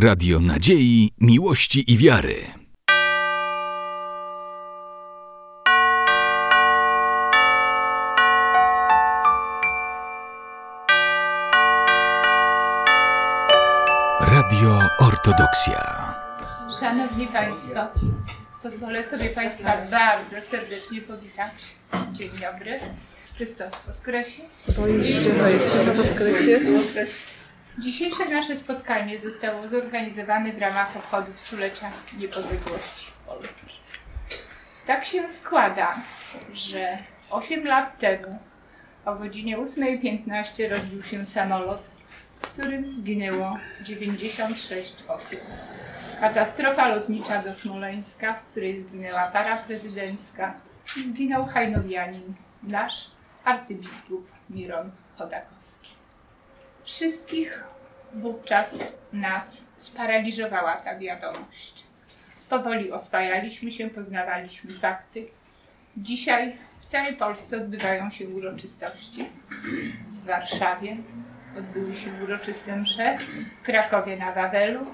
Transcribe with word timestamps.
Radio 0.00 0.40
Nadziei, 0.40 1.10
Miłości 1.20 1.92
i 1.92 1.96
Wiary. 1.98 2.34
Radio 14.20 14.80
Ortodoksja. 14.98 16.14
Szanowni 16.80 17.26
Państwo, 17.26 17.80
pozwolę 18.62 19.04
sobie 19.04 19.28
Państwa 19.28 19.76
bardzo 19.90 20.42
serdecznie 20.42 21.00
powitać. 21.00 21.54
Dzień 22.12 22.30
dobry. 22.30 22.78
Chrystus 23.36 23.66
Woskresie. 23.86 24.42
Boiście 24.76 25.30
wejście 25.30 25.84
na 25.86 25.92
woskresie? 25.92 26.60
Dzisiejsze 27.78 28.24
nasze 28.24 28.56
spotkanie 28.56 29.18
zostało 29.18 29.68
zorganizowane 29.68 30.52
w 30.52 30.58
ramach 30.58 30.96
obchodów 30.96 31.40
stulecia 31.40 31.90
niepodległości 32.18 33.12
Polski. 33.26 33.80
Tak 34.86 35.04
się 35.04 35.28
składa, 35.28 35.94
że 36.52 36.96
8 37.30 37.64
lat 37.64 37.98
temu 37.98 38.38
o 39.04 39.14
godzinie 39.14 39.58
8.15 39.58 40.68
rozbił 40.68 41.02
się 41.02 41.26
samolot, 41.26 41.82
w 42.40 42.46
którym 42.46 42.88
zginęło 42.88 43.58
96 43.82 44.94
osób. 45.08 45.40
Katastrofa 46.20 46.88
lotnicza 46.88 47.42
do 47.42 47.54
Smoleńska, 47.54 48.34
w 48.34 48.44
której 48.44 48.76
zginęła 48.76 49.30
para 49.30 49.56
prezydencka 49.56 50.54
i 50.96 51.02
zginął 51.02 51.46
hajnowianin, 51.46 52.34
nasz 52.62 53.10
arcybiskup 53.44 54.30
Miron 54.50 54.90
Chodakowski. 55.16 55.97
Wszystkich 56.88 57.64
wówczas 58.14 58.84
nas 59.12 59.64
sparaliżowała 59.76 60.76
ta 60.76 60.98
wiadomość. 60.98 61.84
Powoli 62.48 62.92
oswajaliśmy 62.92 63.70
się, 63.70 63.90
poznawaliśmy 63.90 64.70
fakty. 64.70 65.26
Dzisiaj 65.96 66.56
w 66.78 66.86
całej 66.86 67.16
Polsce 67.16 67.56
odbywają 67.56 68.10
się 68.10 68.28
uroczystości. 68.28 69.30
W 70.12 70.24
Warszawie 70.24 70.96
odbyły 71.58 71.96
się 71.96 72.10
uroczyste 72.24 72.76
msze, 72.76 73.18
w 73.62 73.62
Krakowie 73.62 74.16
na 74.16 74.32
Wawelu. 74.32 74.86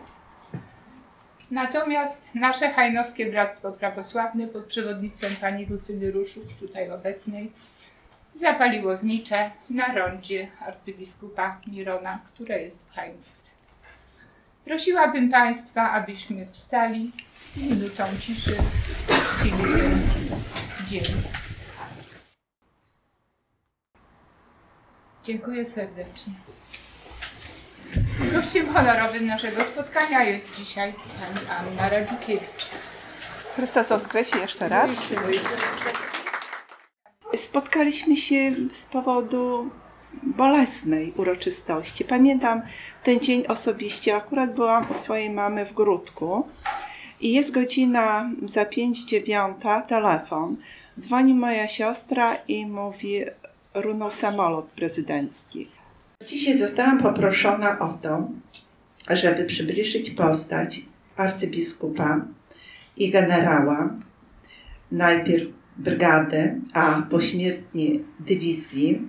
Natomiast 1.50 2.34
nasze 2.34 2.70
hajnowskie 2.72 3.26
Bractwo 3.26 3.72
Prawosławne 3.72 4.46
pod 4.46 4.64
przewodnictwem 4.64 5.36
pani 5.40 5.66
Lucyny 5.66 6.10
Ruszuk, 6.10 6.44
tutaj 6.60 6.90
obecnej, 6.90 7.52
zapaliło 8.34 8.96
znicze 8.96 9.50
na 9.70 9.94
rondzie 9.94 10.48
arcybiskupa 10.60 11.60
Mirona, 11.66 12.20
które 12.34 12.62
jest 12.62 12.86
w 12.86 12.94
Hajnówce. 12.94 13.54
Prosiłabym 14.64 15.30
Państwa, 15.30 15.90
abyśmy 15.90 16.46
wstali 16.46 17.12
i 17.56 17.60
minutą 17.60 18.04
ciszy 18.20 18.56
uczcili 19.08 19.62
ten 19.62 20.08
dzień. 20.88 21.22
Dziękuję 25.24 25.66
serdecznie. 25.66 26.32
Gościem 28.32 28.72
honorowym 28.72 29.26
naszego 29.26 29.64
spotkania 29.64 30.24
jest 30.24 30.54
dzisiaj 30.56 30.92
pani 30.92 31.46
Anna 31.48 31.88
Radzikiewicz. 31.88 32.66
Chrystus 33.56 33.88
woskresie 33.88 34.38
jeszcze 34.38 34.68
raz. 34.68 34.90
Spotkaliśmy 37.36 38.16
się 38.16 38.52
z 38.70 38.86
powodu 38.86 39.70
bolesnej 40.22 41.12
uroczystości. 41.16 42.04
Pamiętam 42.04 42.62
ten 43.02 43.20
dzień 43.20 43.46
osobiście. 43.46 44.16
Akurat 44.16 44.54
byłam 44.54 44.90
u 44.90 44.94
swojej 44.94 45.30
mamy 45.30 45.66
w 45.66 45.74
Gródku 45.74 46.48
i 47.20 47.32
jest 47.32 47.54
godzina 47.54 48.30
za 48.46 48.64
pięć 48.64 49.04
dziewiąta, 49.04 49.80
telefon. 49.82 50.56
Dzwoni 51.00 51.34
moja 51.34 51.68
siostra 51.68 52.34
i 52.48 52.66
mówi, 52.66 53.20
runął 53.74 54.10
samolot 54.10 54.66
prezydencki. 54.66 55.68
Dzisiaj 56.26 56.58
zostałam 56.58 56.98
poproszona 56.98 57.78
o 57.78 57.92
to, 57.92 58.28
żeby 59.10 59.44
przybliżyć 59.44 60.10
postać 60.10 60.80
arcybiskupa 61.16 62.20
i 62.96 63.10
generała, 63.10 63.90
najpierw 64.92 65.63
brygady, 65.76 66.60
a 66.72 67.02
pośmiertnie 67.10 67.86
dywizji 68.20 69.08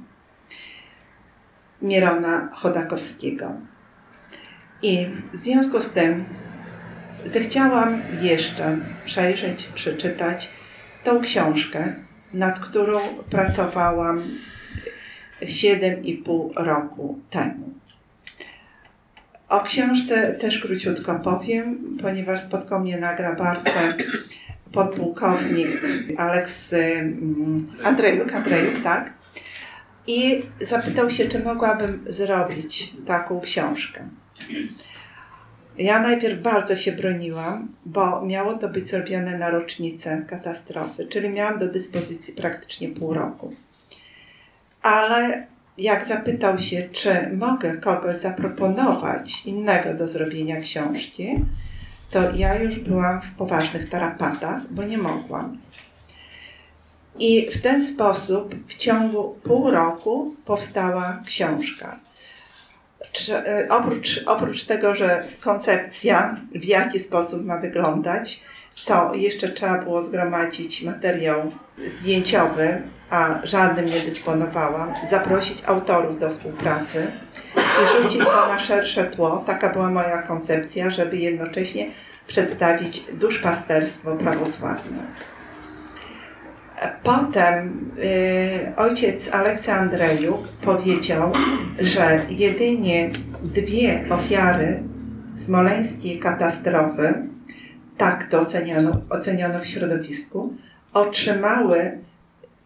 Mirona 1.82 2.50
Chodakowskiego. 2.52 3.54
I 4.82 5.08
w 5.34 5.40
związku 5.40 5.82
z 5.82 5.90
tym 5.90 6.26
zechciałam 7.26 8.02
jeszcze 8.22 8.78
przejrzeć, 9.06 9.68
przeczytać 9.68 10.50
tą 11.04 11.22
książkę, 11.22 11.96
nad 12.34 12.60
którą 12.60 13.00
pracowałam 13.30 14.22
7,5 15.42 16.50
roku 16.56 17.20
temu. 17.30 17.74
O 19.50 19.60
książce 19.60 20.34
też 20.34 20.60
króciutko 20.60 21.20
powiem, 21.20 21.98
ponieważ 22.02 22.42
spotkał 22.42 22.80
mnie 22.80 22.98
na 22.98 23.14
grabarce 23.14 23.94
podpułkownik 24.76 25.68
Aleks 26.18 26.74
mm, 26.74 27.68
Andrejuk, 27.84 28.34
Andrejuk, 28.34 28.84
tak? 28.84 29.14
I 30.08 30.44
zapytał 30.62 31.12
się, 31.12 31.28
czy 31.28 31.44
mogłabym 31.44 32.06
zrobić 32.08 32.94
taką 33.06 33.42
książkę. 33.42 34.10
Ja 35.78 36.00
najpierw 36.00 36.42
bardzo 36.42 36.76
się 36.76 36.92
broniłam, 36.92 37.68
bo 37.86 38.26
miało 38.26 38.54
to 38.54 38.70
być 38.70 38.88
zrobione 38.88 39.38
na 39.38 39.50
rocznicę 39.50 40.26
katastrofy, 40.28 41.08
czyli 41.08 41.30
miałam 41.30 41.60
do 41.60 41.68
dyspozycji 41.68 42.34
praktycznie 42.34 42.90
pół 42.90 43.14
roku. 43.14 43.54
Ale 44.82 45.48
jak 45.78 46.06
zapytał 46.06 46.60
się, 46.60 46.90
czy 46.92 47.10
mogę 47.38 47.78
kogoś 47.78 48.18
zaproponować 48.18 49.46
innego 49.46 49.94
do 49.94 50.08
zrobienia 50.08 50.62
książki, 50.62 51.46
to 52.12 52.32
ja 52.36 52.56
już 52.56 52.80
byłam 52.80 53.22
w 53.22 53.32
poważnych 53.32 53.90
tarapatach, 53.90 54.62
bo 54.72 54.84
nie 54.84 54.98
mogłam. 54.98 55.58
I 57.20 57.52
w 57.52 57.62
ten 57.62 57.88
sposób 57.88 58.56
w 58.68 58.76
ciągu 58.76 59.40
pół 59.44 59.72
roku 59.72 60.36
powstała 60.46 61.22
książka. 61.26 62.00
E, 63.30 63.68
oprócz, 63.70 64.24
oprócz 64.26 64.64
tego, 64.64 64.96
że 64.96 65.26
koncepcja, 65.42 66.38
w 66.56 66.66
jaki 66.66 67.00
sposób 67.00 67.46
ma 67.46 67.58
wyglądać, 67.58 68.42
to 68.86 69.12
jeszcze 69.14 69.50
trzeba 69.50 69.78
było 69.78 70.02
zgromadzić 70.02 70.82
materiał 70.82 71.52
zdjęciowy, 71.86 72.82
a 73.10 73.40
żadnym 73.44 73.86
nie 73.86 74.00
dysponowałam, 74.00 74.94
zaprosić 75.10 75.64
autorów 75.66 76.20
do 76.20 76.30
współpracy 76.30 77.12
rzucić 77.94 78.20
to 78.20 78.48
na 78.48 78.60
szersze 78.60 79.06
tło. 79.06 79.44
Taka 79.46 79.70
była 79.70 79.90
moja 79.90 80.22
koncepcja, 80.22 80.92
żeby 80.92 81.18
jednocześnie 81.18 81.86
przedstawić 82.28 83.06
duszpasterstwo 83.14 84.16
prawosławne. 84.16 85.04
Potem 87.04 87.92
y, 87.98 88.76
ojciec 88.76 89.30
Aleksandrejuk 89.34 90.48
powiedział, 90.48 91.34
że 91.80 92.20
jedynie 92.30 93.10
dwie 93.44 94.06
ofiary 94.10 94.84
smoleńskiej 95.36 96.20
katastrofy, 96.20 97.14
tak 97.98 98.24
to 98.24 98.40
oceniono, 98.40 99.02
oceniono 99.10 99.60
w 99.60 99.68
środowisku, 99.68 100.54
otrzymały 100.94 101.98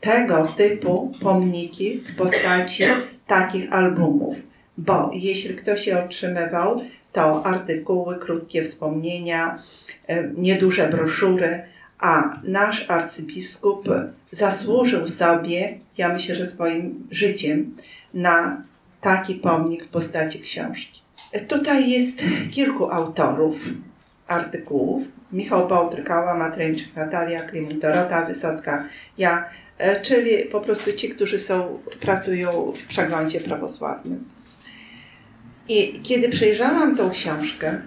tego 0.01 0.45
typu 0.45 1.11
pomniki 1.21 1.97
w 1.97 2.15
postaci 2.15 2.83
takich 3.27 3.73
albumów. 3.73 4.48
Bo 4.79 5.11
jeśli 5.13 5.55
ktoś 5.55 5.87
je 5.87 6.03
otrzymywał, 6.03 6.81
to 7.13 7.45
artykuły, 7.45 8.17
krótkie 8.19 8.63
wspomnienia, 8.63 9.59
y, 10.09 10.33
nieduże 10.37 10.87
broszury, 10.87 11.61
a 11.99 12.39
nasz 12.43 12.85
arcybiskup 12.87 13.89
zasłużył 14.31 15.07
sobie, 15.07 15.79
ja 15.97 16.13
myślę, 16.13 16.35
że 16.35 16.45
swoim 16.45 17.07
życiem, 17.11 17.75
na 18.13 18.63
taki 19.01 19.35
pomnik 19.35 19.85
w 19.85 19.89
postaci 19.89 20.39
książki. 20.39 21.01
Tutaj 21.47 21.89
jest 21.89 22.23
kilku 22.51 22.91
autorów 22.91 23.55
artykułów. 24.27 25.03
Michał 25.31 25.67
Bałtrykała, 25.67 26.33
Matreńczyk, 26.33 26.95
Natalia 26.95 27.41
Klimun, 27.41 27.79
Dorota 27.79 28.25
Wysocka, 28.25 28.83
ja, 29.17 29.45
e, 29.77 30.01
czyli 30.01 30.45
po 30.45 30.61
prostu 30.61 30.93
ci, 30.93 31.09
którzy 31.09 31.39
są, 31.39 31.79
pracują 32.01 32.73
w 32.83 32.87
przeglądzie 32.87 33.41
prawosławnym. 33.41 34.23
I 35.69 35.99
kiedy 36.03 36.29
przejrzałam 36.29 36.95
tą 36.95 37.09
książkę, 37.09 37.81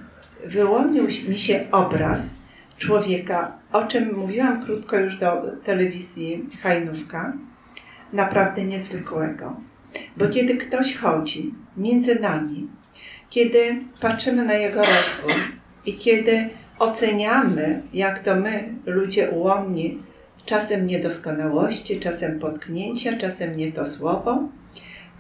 wyłonił 0.47 1.07
mi 1.29 1.39
się 1.39 1.65
obraz 1.73 2.35
człowieka, 2.79 3.59
o 3.73 3.85
czym 3.85 4.15
mówiłam 4.15 4.65
krótko 4.65 4.99
już 4.99 5.17
do 5.17 5.43
telewizji 5.65 6.49
Hajnówka, 6.63 7.33
naprawdę 8.13 8.65
niezwykłego. 8.65 9.57
Bo 10.17 10.29
kiedy 10.29 10.57
ktoś 10.57 10.97
chodzi 10.97 11.55
między 11.77 12.21
nami, 12.21 12.69
Kiedy 13.31 13.77
patrzymy 14.01 14.45
na 14.45 14.55
jego 14.55 14.81
rozwój 14.81 15.43
i 15.87 15.95
kiedy 15.95 16.49
oceniamy, 16.79 17.83
jak 17.95 18.21
to 18.21 18.37
my, 18.37 18.75
ludzie 18.87 19.31
ułomni, 19.31 20.03
czasem 20.47 20.87
niedoskonałości, 20.87 22.01
czasem 22.01 22.39
potknięcia, 22.39 23.17
czasem 23.17 23.57
nie 23.57 23.73
to 23.73 23.87
słowo, 23.87 24.49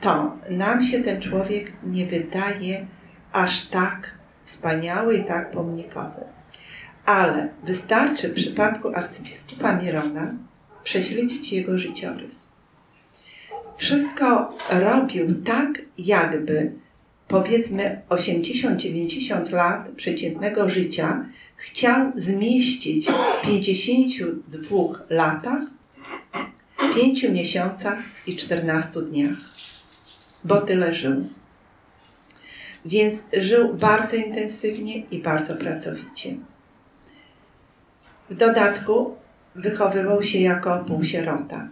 to 0.02 0.36
nam 0.50 0.82
się 0.82 1.00
ten 1.02 1.20
człowiek 1.20 1.72
nie 1.84 2.06
wydaje 2.06 2.86
aż 3.32 3.66
tak 3.66 4.14
wspaniały 4.44 5.16
i 5.16 5.24
tak 5.24 5.50
pomnikowy. 5.50 6.24
Ale 7.06 7.48
wystarczy 7.64 8.28
w 8.28 8.34
przypadku 8.34 8.88
arcybiskupa 8.94 9.76
Mirona 9.76 10.34
prześledzić 10.84 11.52
jego 11.52 11.78
życiorys. 11.78 12.48
Wszystko 13.76 14.56
robił 14.70 15.42
tak, 15.42 15.82
jakby 15.98 16.72
powiedzmy 17.28 18.02
80-90 18.08 19.52
lat 19.52 19.88
przeciętnego 19.88 20.68
życia 20.68 21.24
chciał 21.56 22.12
zmieścić 22.14 23.06
w 23.06 23.46
52 23.46 24.76
latach, 25.10 25.62
5 26.94 27.22
miesiącach 27.22 27.98
i 28.26 28.36
14 28.36 29.02
dniach, 29.02 29.51
bo 30.44 30.60
tyle 30.60 30.94
żył. 30.94 31.24
Więc 32.84 33.24
żył 33.32 33.74
bardzo 33.74 34.16
intensywnie 34.16 34.98
i 34.98 35.18
bardzo 35.18 35.56
pracowicie. 35.56 36.34
W 38.30 38.34
dodatku 38.34 39.16
wychowywał 39.54 40.22
się 40.22 40.38
jako 40.38 40.78
półsierota. 40.78 41.68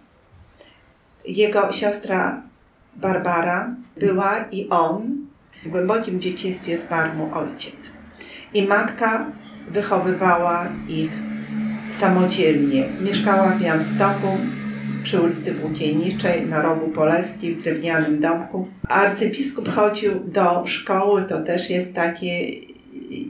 Jego 1.27 1.73
siostra 1.73 2.43
Barbara 2.97 3.75
była 3.97 4.45
i 4.53 4.69
on 4.69 5.27
w 5.65 5.69
głębokim 5.69 6.21
dzieciństwie 6.21 6.79
zmarł 6.79 7.13
mu 7.13 7.35
ojciec. 7.35 7.93
I 8.55 8.63
matka 8.63 9.27
wychowywała 9.69 10.69
ich 10.89 11.11
samodzielnie. 12.01 12.89
Mieszkała 13.01 13.47
w 13.49 13.63
Białymstoku 13.63 14.39
przy 15.03 15.21
ulicy 15.21 15.55
Włókienniczej 15.55 16.47
na 16.47 16.63
rogu 16.63 16.89
Poleski 16.91 17.55
w 17.55 17.63
drewnianym 17.63 18.21
domku. 18.21 18.69
Arcybiskup 18.89 19.69
chodził 19.69 20.21
do 20.25 20.67
szkoły, 20.67 21.23
to 21.23 21.43
też 21.43 21.71
jest 21.71 21.95
taki 21.95 22.31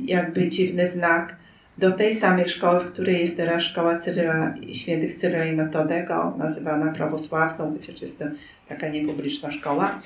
jakby 0.07 0.49
dziwny 0.49 0.89
znak, 0.89 1.37
do 1.79 1.93
tej 1.93 2.15
samej 2.15 2.49
szkoły, 2.49 2.81
w 2.81 2.93
której 2.93 3.21
jest 3.21 3.37
teraz 3.37 3.63
szkoła 3.63 3.99
Cyryla, 3.99 4.55
świętych 4.73 5.15
Cyryla 5.15 5.45
i 5.45 5.57
Metodego, 5.57 6.35
nazywana 6.39 6.93
prawosławną, 6.93 7.73
chociaż 7.73 8.03
jest 8.03 8.19
to 8.19 8.25
taka 8.69 8.89
niepubliczna 8.89 9.51
szkoła, 9.51 10.01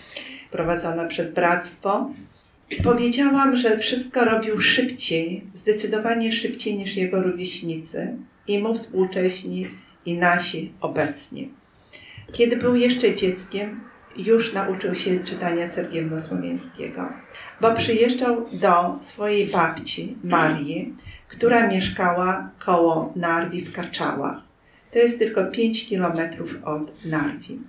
prowadzona 0.51 1.05
przez 1.05 1.31
bractwo. 1.31 2.11
Powiedziałam, 2.85 3.57
że 3.57 3.79
wszystko 3.79 4.25
robił 4.25 4.61
szybciej, 4.61 5.43
zdecydowanie 5.55 6.33
szybciej 6.33 6.75
niż 6.75 6.97
jego 6.97 7.23
rówieśnicy 7.23 8.17
i 8.49 8.59
mu 8.59 8.75
współcześni 8.75 9.69
i 10.07 10.19
nasi 10.19 10.73
obecnie. 10.81 11.49
Kiedy 12.33 12.57
był 12.57 12.77
jeszcze 12.77 13.15
dzieckiem, 13.15 13.81
już 14.17 14.53
nauczył 14.53 14.95
się 14.95 15.19
czytania 15.19 15.69
cerkiewnosłowiańskiego, 15.69 17.09
bo 17.61 17.75
przyjeżdżał 17.75 18.47
do 18.53 18.99
swojej 19.01 19.47
babci 19.47 20.17
Marii, 20.25 20.95
która 21.29 21.67
mieszkała 21.67 22.51
koło 22.59 23.13
Narwi 23.17 23.65
w 23.65 23.73
Kaczałach. 23.73 24.37
To 24.93 24.99
jest 24.99 25.19
tylko 25.19 25.45
5 25.45 25.87
kilometrów 25.87 26.57
od 26.65 27.05
Narwi. 27.05 27.61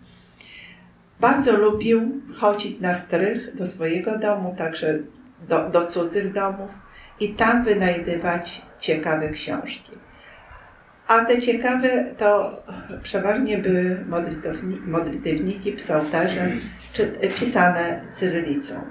Bardzo 1.19 1.57
lubił 1.57 2.21
chodzić 2.33 2.79
na 2.79 2.95
strych 2.95 3.55
do 3.55 3.67
swojego 3.67 4.17
domu, 4.17 4.55
także 4.57 4.99
do, 5.47 5.69
do 5.69 5.85
cudzych 5.85 6.31
domów 6.31 6.71
i 7.19 7.29
tam 7.29 7.63
wynajdywać 7.63 8.61
ciekawe 8.79 9.29
książki. 9.29 9.91
A 11.07 11.25
te 11.25 11.41
ciekawe 11.41 12.05
to 12.17 12.61
przeważnie 13.03 13.57
były 13.57 14.05
modlitewniki, 14.87 15.71
psałterze, 15.71 16.51
czy 16.93 17.07
pisane 17.39 18.01
cyrylicą. 18.13 18.81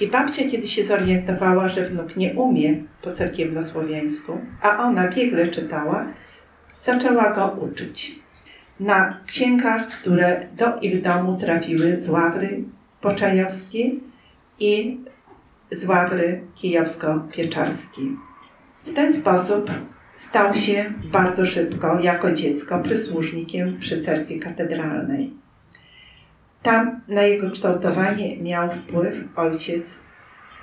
I 0.00 0.06
babcia, 0.06 0.42
kiedy 0.50 0.68
się 0.68 0.84
zorientowała, 0.84 1.68
że 1.68 1.84
wnuk 1.84 2.16
nie 2.16 2.34
umie 2.34 2.82
po 3.02 3.12
cerkiewnosłowiańsku, 3.12 4.38
a 4.62 4.78
ona 4.78 5.08
biegle 5.08 5.48
czytała, 5.48 6.06
zaczęła 6.80 7.30
go 7.30 7.46
uczyć. 7.46 8.18
Na 8.80 9.20
księgach, 9.26 9.88
które 9.88 10.46
do 10.56 10.76
ich 10.80 11.02
domu 11.02 11.36
trafiły 11.36 12.00
z 12.00 12.08
Ławry 12.08 12.64
Poczajowskiej 13.00 14.00
i 14.60 15.00
z 15.70 15.84
Ławry 15.84 16.42
Kijowsko-Pieczarskiej. 16.54 18.16
W 18.84 18.92
ten 18.92 19.12
sposób 19.14 19.70
stał 20.16 20.54
się 20.54 20.92
bardzo 21.12 21.46
szybko, 21.46 22.00
jako 22.00 22.32
dziecko, 22.32 22.78
przysłużnikiem 22.78 23.78
przy 23.78 24.00
cerkwi 24.00 24.40
katedralnej. 24.40 25.34
Tam 26.62 27.00
na 27.08 27.22
jego 27.22 27.50
kształtowanie 27.50 28.36
miał 28.42 28.70
wpływ 28.70 29.14
ojciec 29.36 30.00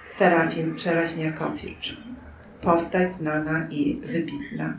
Serafim 0.10 0.80
Żelaźniakowicz. 0.80 1.98
Postać 2.62 3.14
znana 3.14 3.68
i 3.72 4.02
wybitna. 4.06 4.78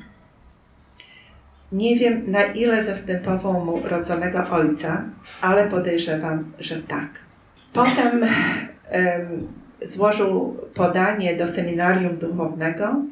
Nie 1.73 1.97
wiem, 1.97 2.31
na 2.31 2.43
ile 2.43 2.85
zastępował 2.85 3.65
mu 3.65 3.81
rodzonego 3.85 4.45
ojca, 4.51 5.05
ale 5.41 5.69
podejrzewam, 5.69 6.53
że 6.59 6.83
tak. 6.83 7.09
Potem 7.73 8.21
um, 8.21 8.29
złożył 9.83 10.57
podanie 10.75 11.37
do 11.37 11.49
seminarium 11.49 12.17
duchownego. 12.17 13.03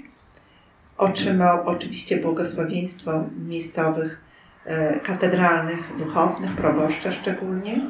Otrzymał 0.98 1.66
oczywiście 1.66 2.16
błogosławieństwo 2.16 3.24
miejscowych 3.48 4.20
e, 4.64 5.00
katedralnych 5.00 5.96
duchownych, 5.98 6.56
proboszcza 6.56 7.12
szczególnie. 7.12 7.80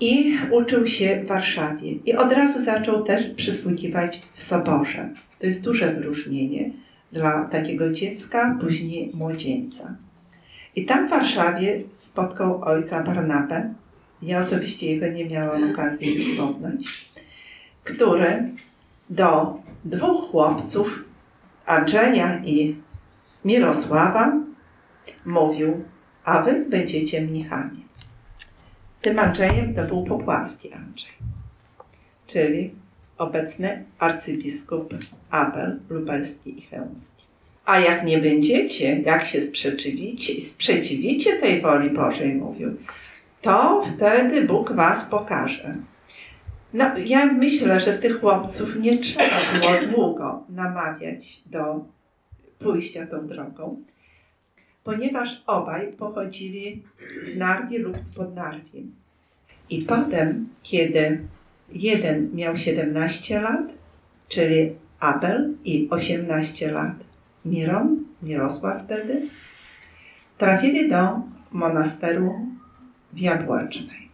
I 0.00 0.38
uczył 0.50 0.86
się 0.86 1.20
w 1.24 1.28
Warszawie. 1.28 1.92
I 1.92 2.14
od 2.14 2.32
razu 2.32 2.60
zaczął 2.60 3.02
też 3.02 3.28
przysługiwać 3.28 4.22
w 4.34 4.42
soborze. 4.42 5.08
To 5.38 5.46
jest 5.46 5.64
duże 5.64 5.94
wyróżnienie 5.94 6.70
dla 7.12 7.44
takiego 7.44 7.92
dziecka, 7.92 8.58
później 8.60 9.10
młodzieńca. 9.14 9.96
I 10.76 10.84
tam 10.84 11.06
w 11.06 11.10
Warszawie 11.10 11.82
spotkał 11.92 12.64
ojca 12.64 13.02
Barnabę. 13.02 13.74
Ja 14.22 14.38
osobiście 14.38 14.94
jego 14.94 15.08
nie 15.08 15.24
miałam 15.24 15.70
okazji 15.70 16.36
poznać, 16.38 17.10
który 17.84 18.50
do 19.10 19.56
dwóch 19.84 20.30
chłopców, 20.30 21.05
Andrzeja 21.66 22.40
i 22.44 22.76
Mirosława, 23.44 24.32
mówił, 25.26 25.84
a 26.24 26.42
wy 26.42 26.64
będziecie 26.68 27.20
mnichami. 27.20 27.86
Tym 29.02 29.18
Andrzejem 29.18 29.74
to 29.74 29.82
był 29.82 30.04
Popłaski 30.04 30.72
Andrzej, 30.72 31.12
czyli 32.26 32.74
obecny 33.18 33.84
arcybiskup 33.98 34.94
Abel 35.30 35.80
Lubelski 35.90 36.58
i 36.58 36.62
Chełmski. 36.62 37.24
A 37.64 37.78
jak 37.78 38.04
nie 38.04 38.18
będziecie, 38.18 39.00
jak 39.00 39.24
się 39.24 39.40
sprzeciwicie, 39.40 40.40
sprzeciwicie 40.40 41.32
tej 41.32 41.60
woli 41.62 41.90
Bożej, 41.90 42.34
mówił, 42.34 42.76
to 43.42 43.82
wtedy 43.86 44.44
Bóg 44.44 44.72
was 44.72 45.04
pokaże. 45.04 45.74
No, 46.76 46.84
ja 47.06 47.26
myślę, 47.26 47.80
że 47.80 47.92
tych 47.92 48.20
chłopców 48.20 48.76
nie 48.76 48.98
trzeba 48.98 49.40
było 49.60 49.92
długo 49.92 50.44
namawiać 50.48 51.42
do 51.46 51.84
pójścia 52.58 53.06
tą 53.06 53.26
drogą, 53.26 53.82
ponieważ 54.84 55.42
obaj 55.46 55.92
pochodzili 55.92 56.82
z 57.22 57.36
Narwi 57.36 57.78
lub 57.78 57.98
z 57.98 58.16
Podnarwi. 58.16 58.86
I 59.70 59.82
potem, 59.82 60.48
kiedy 60.62 61.20
jeden 61.72 62.34
miał 62.34 62.56
17 62.56 63.40
lat, 63.40 63.66
czyli 64.28 64.72
Abel 65.00 65.54
i 65.64 65.88
18 65.90 66.72
lat 66.72 66.94
Miron, 67.44 68.04
Mirosław 68.22 68.82
wtedy, 68.82 69.22
trafili 70.38 70.88
do 70.88 71.20
monasteru 71.52 72.34
w 73.12 73.18
Jabłacznej. 73.18 74.05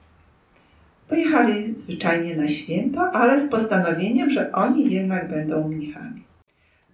Pojechali 1.12 1.78
zwyczajnie 1.78 2.36
na 2.36 2.48
święto, 2.48 3.00
ale 3.00 3.40
z 3.40 3.48
postanowieniem, 3.48 4.30
że 4.30 4.52
oni 4.52 4.90
jednak 4.90 5.28
będą 5.30 5.68
mnichami. 5.68 6.24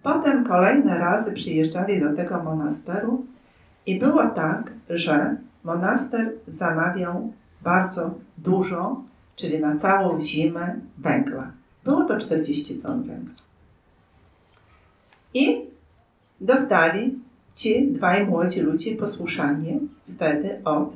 Potem 0.03 0.43
kolejne 0.43 0.97
razy 0.97 1.31
przyjeżdżali 1.31 1.99
do 1.99 2.13
tego 2.13 2.43
monasteru 2.43 3.25
i 3.85 3.99
było 3.99 4.27
tak, 4.27 4.73
że 4.89 5.37
monaster 5.63 6.31
zamawiał 6.47 7.33
bardzo 7.61 8.13
dużo, 8.37 9.03
czyli 9.35 9.59
na 9.59 9.77
całą 9.77 10.19
zimę 10.21 10.75
węgla. 10.97 11.51
Było 11.83 12.03
to 12.03 12.17
40 12.17 12.75
ton 12.75 13.03
węgla. 13.03 13.35
I 15.33 15.61
dostali 16.41 17.19
ci 17.55 17.87
dwaj 17.87 18.25
młodzi 18.25 18.61
ludzie 18.61 18.95
posłuszanie 18.95 19.79
wtedy 20.15 20.61
od 20.63 20.93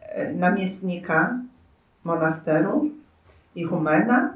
e, 0.00 0.32
namiestnika 0.32 1.38
monasteru 2.04 2.90
i 3.54 3.64
humena 3.64 4.34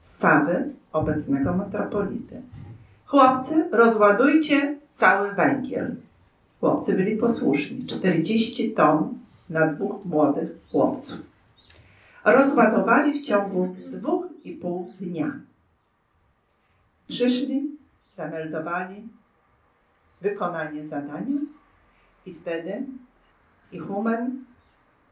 z 0.00 0.16
Sawy, 0.16 0.74
obecnego 0.92 1.54
metropolity. 1.54 2.42
Chłopcy, 3.06 3.68
rozładujcie 3.72 4.78
cały 4.92 5.32
węgiel. 5.32 5.96
Chłopcy 6.60 6.92
byli 6.92 7.16
posłuszni. 7.16 7.86
40 7.86 8.72
ton 8.72 9.18
na 9.50 9.66
dwóch 9.66 10.04
młodych 10.04 10.50
chłopców. 10.70 11.18
Rozładowali 12.24 13.20
w 13.20 13.26
ciągu 13.26 13.76
dwóch 13.92 14.26
i 14.44 14.52
pół 14.52 14.92
dnia. 15.00 15.32
Przyszli, 17.08 17.70
zameldowali 18.16 19.08
wykonanie 20.20 20.86
zadania 20.86 21.40
i 22.26 22.34
wtedy 22.34 22.86
Ichumen 23.72 24.44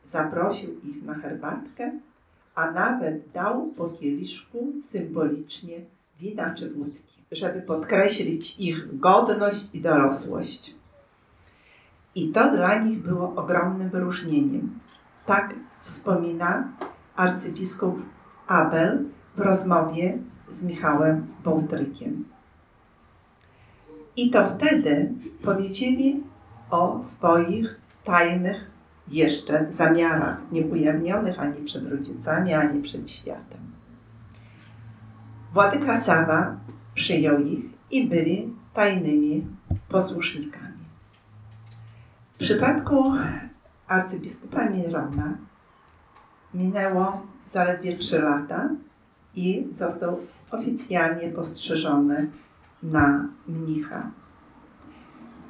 zaprosił 0.04 0.80
ich 0.84 1.02
na 1.02 1.14
herbatkę, 1.14 1.92
a 2.54 2.70
nawet 2.70 3.30
dał 3.34 3.66
po 3.66 3.88
kieliszku 3.88 4.72
symbolicznie 4.82 5.80
wina 6.20 6.54
czy 6.54 6.70
wódki, 6.70 7.22
żeby 7.32 7.62
podkreślić 7.62 8.60
ich 8.60 8.98
godność 8.98 9.68
i 9.72 9.80
dorosłość. 9.80 10.74
I 12.14 12.28
to 12.28 12.50
dla 12.50 12.78
nich 12.78 12.98
było 12.98 13.34
ogromnym 13.34 13.90
wyróżnieniem. 13.90 14.78
Tak 15.26 15.54
wspomina 15.82 16.68
arcybiskup 17.16 18.02
Abel 18.46 19.04
w 19.36 19.40
rozmowie 19.40 20.18
z 20.50 20.64
Michałem 20.64 21.26
Bołtrykiem. 21.44 22.24
I 24.16 24.30
to 24.30 24.46
wtedy 24.46 25.12
powiedzieli 25.44 26.22
o 26.70 27.02
swoich 27.02 27.80
tajnych 28.04 28.71
jeszcze 29.12 29.66
zamiarach, 29.70 30.40
nieujawnionych 30.52 31.40
ani 31.40 31.64
przed 31.64 31.90
rodzicami, 31.90 32.54
ani 32.54 32.82
przed 32.82 33.10
światem. 33.10 33.60
Władyka 35.52 36.00
Sawa 36.00 36.56
przyjął 36.94 37.38
ich 37.38 37.64
i 37.90 38.08
byli 38.08 38.54
tajnymi 38.74 39.46
posłusznikami. 39.88 40.84
W 42.34 42.38
przypadku 42.38 43.12
arcybiskupa 43.88 44.70
Mirona 44.70 45.36
minęło 46.54 47.26
zaledwie 47.46 47.96
trzy 47.96 48.18
lata 48.18 48.68
i 49.34 49.66
został 49.70 50.20
oficjalnie 50.50 51.28
postrzeżony 51.28 52.30
na 52.82 53.28
mnicha. 53.48 54.10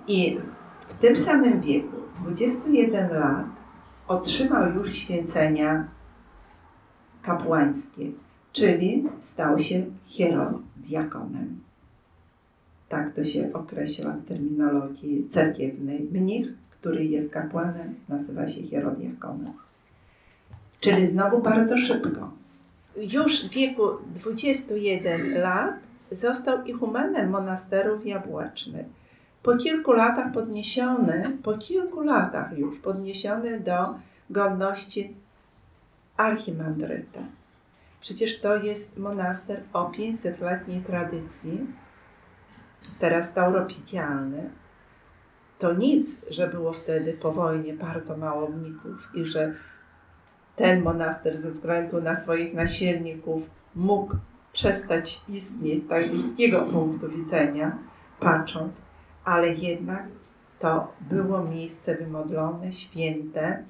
I 0.07 0.39
w 0.87 0.95
tym 0.95 1.17
samym 1.17 1.61
wieku, 1.61 1.97
21 2.21 3.11
lat, 3.11 3.47
otrzymał 4.09 4.73
już 4.75 4.93
święcenia 4.93 5.89
kapłańskie, 7.23 8.07
czyli 8.53 9.09
stał 9.21 9.59
się 9.59 9.85
hierodiakonem. 10.05 11.61
Tak 12.89 13.11
to 13.11 13.25
się 13.25 13.53
określa 13.53 14.13
w 14.13 14.25
terminologii 14.25 15.29
cerkiewnej. 15.29 16.09
Mnich, 16.13 16.49
który 16.71 17.05
jest 17.05 17.31
kapłanem, 17.31 17.95
nazywa 18.09 18.49
się 18.49 18.63
hierodiakonem. 18.63 19.53
Czyli 20.81 21.07
znowu 21.07 21.43
bardzo 21.43 21.79
szybko. 21.79 22.31
Już 22.97 23.45
w 23.45 23.51
wieku 23.51 23.83
21 24.15 25.41
lat 25.41 25.75
został 26.11 26.65
ichumenem 26.65 27.31
monasterów 27.31 28.07
jabłecznych. 28.07 28.87
Po 29.43 29.57
kilku 29.57 29.93
latach 29.93 30.33
podniesiony, 30.33 31.39
po 31.43 31.59
kilku 31.59 32.01
latach 32.01 32.59
już 32.59 32.79
podniesiony 32.79 33.61
do 33.61 33.95
godności 34.31 35.17
archimandryta. 36.17 37.21
Przecież 38.01 38.41
to 38.41 38.57
jest 38.57 38.99
monaster 38.99 39.63
o 39.73 39.91
500-letniej 39.91 40.83
tradycji, 40.83 41.67
teraz 42.99 43.35
tauropidialny. 43.35 44.51
To 45.59 45.73
nic, 45.73 46.31
że 46.31 46.49
było 46.49 46.73
wtedy 46.73 47.13
po 47.13 47.33
wojnie 47.33 47.75
bardzo 47.75 48.17
mało 48.17 48.49
mnichów 48.49 49.11
i 49.15 49.27
że 49.27 49.55
ten 50.57 50.83
monaster 50.83 51.39
ze 51.39 51.51
względu 51.51 52.01
na 52.01 52.17
swoich 52.17 52.55
nasilników 52.55 53.43
mógł 53.75 54.17
przestać 54.53 55.25
istnieć 55.29 55.85
tak 55.89 56.09
z 56.09 56.13
ludzkiego 56.13 56.63
punktu 56.63 57.09
widzenia, 57.09 57.79
patrząc, 58.21 58.81
ale 59.25 59.49
jednak 59.49 60.03
to 60.59 60.93
było 61.01 61.45
miejsce 61.45 61.95
wymodlone, 61.97 62.73
święte 62.73 63.63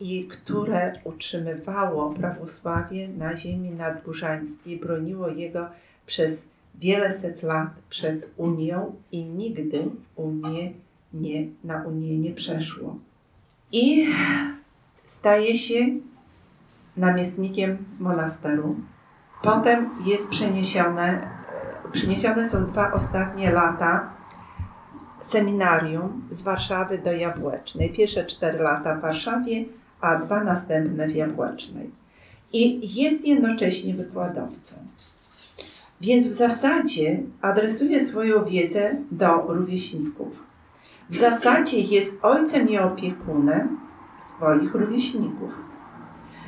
i 0.00 0.24
które 0.24 0.92
utrzymywało 1.04 2.14
prawosławie 2.14 3.08
na 3.08 3.36
ziemi 3.36 3.70
nadgórzańskiej, 3.70 4.76
broniło 4.76 5.28
jego 5.28 5.68
przez 6.06 6.48
wiele 6.74 7.12
set 7.12 7.42
lat 7.42 7.68
przed 7.90 8.30
Unią 8.36 8.96
i 9.12 9.24
nigdy 9.24 9.90
Unię 10.16 10.72
nie, 11.12 11.46
na 11.64 11.82
Unię 11.82 12.18
nie 12.18 12.34
przeszło. 12.34 12.96
I 13.72 14.06
staje 15.04 15.54
się 15.54 15.86
namiestnikiem 16.96 17.78
monasteru. 17.98 18.76
Potem 19.42 19.90
jest 20.06 20.30
przeniesione, 20.30 21.28
przeniesione 21.92 22.48
są 22.48 22.66
dwa 22.66 22.92
ostatnie 22.92 23.50
lata 23.50 24.19
seminarium 25.22 26.28
z 26.30 26.42
Warszawy 26.42 26.98
do 26.98 27.12
Jabłecznej. 27.12 27.90
Pierwsze 27.90 28.26
cztery 28.26 28.58
lata 28.58 28.94
w 28.94 29.00
Warszawie, 29.00 29.64
a 30.00 30.16
dwa 30.16 30.44
następne 30.44 31.06
w 31.06 31.14
Jabłecznej. 31.14 31.90
I 32.52 32.80
jest 33.00 33.26
jednocześnie 33.26 33.94
wykładowcą. 33.94 34.76
Więc 36.00 36.26
w 36.26 36.32
zasadzie 36.32 37.20
adresuje 37.42 38.00
swoją 38.00 38.44
wiedzę 38.44 38.96
do 39.10 39.36
rówieśników. 39.48 40.28
W 41.10 41.16
zasadzie 41.16 41.80
jest 41.80 42.18
ojcem 42.22 42.68
i 42.68 42.78
opiekunem 42.78 43.78
swoich 44.20 44.74
rówieśników. 44.74 45.50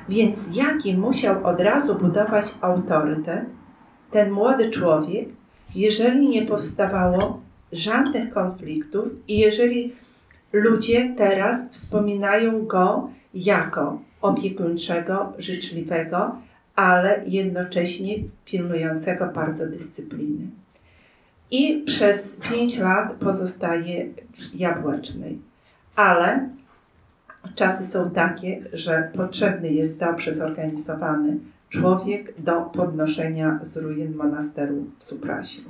Więc 0.09 0.57
jaki 0.57 0.97
musiał 0.97 1.47
od 1.47 1.61
razu 1.61 1.95
budować 1.95 2.55
autorytet 2.61 3.45
ten 4.11 4.31
młody 4.31 4.71
człowiek, 4.71 5.29
jeżeli 5.75 6.29
nie 6.29 6.47
powstawało 6.47 7.42
żadnych 7.73 8.31
konfliktów 8.31 9.05
i 9.29 9.39
jeżeli 9.39 9.93
ludzie 10.53 11.15
teraz 11.17 11.71
wspominają 11.71 12.67
go 12.67 13.11
jako 13.35 14.01
opiekuńczego, 14.21 15.33
życzliwego, 15.39 16.37
ale 16.77 17.23
jednocześnie 17.27 18.15
pilnującego 18.45 19.27
bardzo 19.27 19.67
dyscypliny. 19.67 20.47
I 21.51 21.83
przez 21.87 22.37
pięć 22.51 22.79
lat 22.79 23.13
pozostaje 23.13 24.09
w 24.35 24.55
Jabłecznej. 24.55 25.39
Ale 25.97 26.49
czasy 27.55 27.87
są 27.87 28.11
takie, 28.11 28.63
że 28.73 29.11
potrzebny 29.17 29.73
jest 29.73 29.99
dobrze 29.99 30.35
zorganizowany 30.35 31.39
człowiek 31.69 32.35
do 32.41 32.61
podnoszenia 32.61 33.59
z 33.63 33.77
ruin 33.77 34.17
monasteru 34.17 34.87
w 34.99 35.05
Suprasiu. 35.05 35.63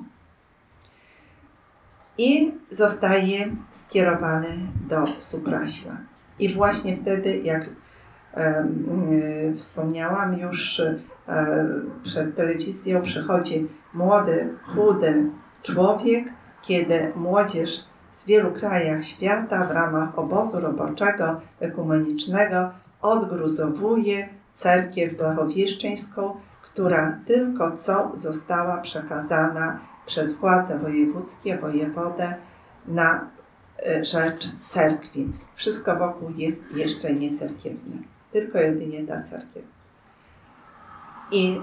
I 2.18 2.54
zostaje 2.70 3.56
skierowany 3.70 4.48
do 4.88 5.04
Supraśla. 5.18 5.96
I 6.38 6.54
właśnie 6.54 6.96
wtedy, 6.96 7.38
jak 7.38 7.66
e, 8.34 8.64
wspomniałam 9.56 10.38
już 10.38 10.80
e, 10.80 10.98
przed 12.02 12.36
telewizją, 12.36 13.02
przychodzi 13.02 13.68
młody, 13.94 14.48
chudy 14.74 15.30
człowiek, 15.62 16.32
kiedy 16.62 17.12
młodzież 17.16 17.84
z 18.12 18.26
wielu 18.26 18.52
krajach 18.52 19.04
świata 19.04 19.64
w 19.64 19.70
ramach 19.70 20.18
obozu 20.18 20.60
roboczego, 20.60 21.40
ekumenicznego 21.60 22.70
odgruzowuje 23.02 24.28
cerkiew 24.52 25.16
blachowieszczeńską, 25.16 26.36
która 26.62 27.18
tylko 27.26 27.76
co 27.76 28.12
została 28.14 28.78
przekazana 28.78 29.80
przez 30.06 30.32
władze 30.32 30.78
wojewódzkie, 30.78 31.58
wojewodę 31.58 32.34
na 32.86 33.30
e, 33.86 34.04
rzecz 34.04 34.48
cerkwi. 34.68 35.32
Wszystko 35.54 35.96
wokół 35.96 36.30
jest 36.36 36.72
jeszcze 36.72 37.14
niecerkiewne, 37.14 37.96
tylko 38.32 38.58
jedynie 38.58 39.06
ta 39.06 39.22
cerkiew. 39.22 39.64
I 41.32 41.60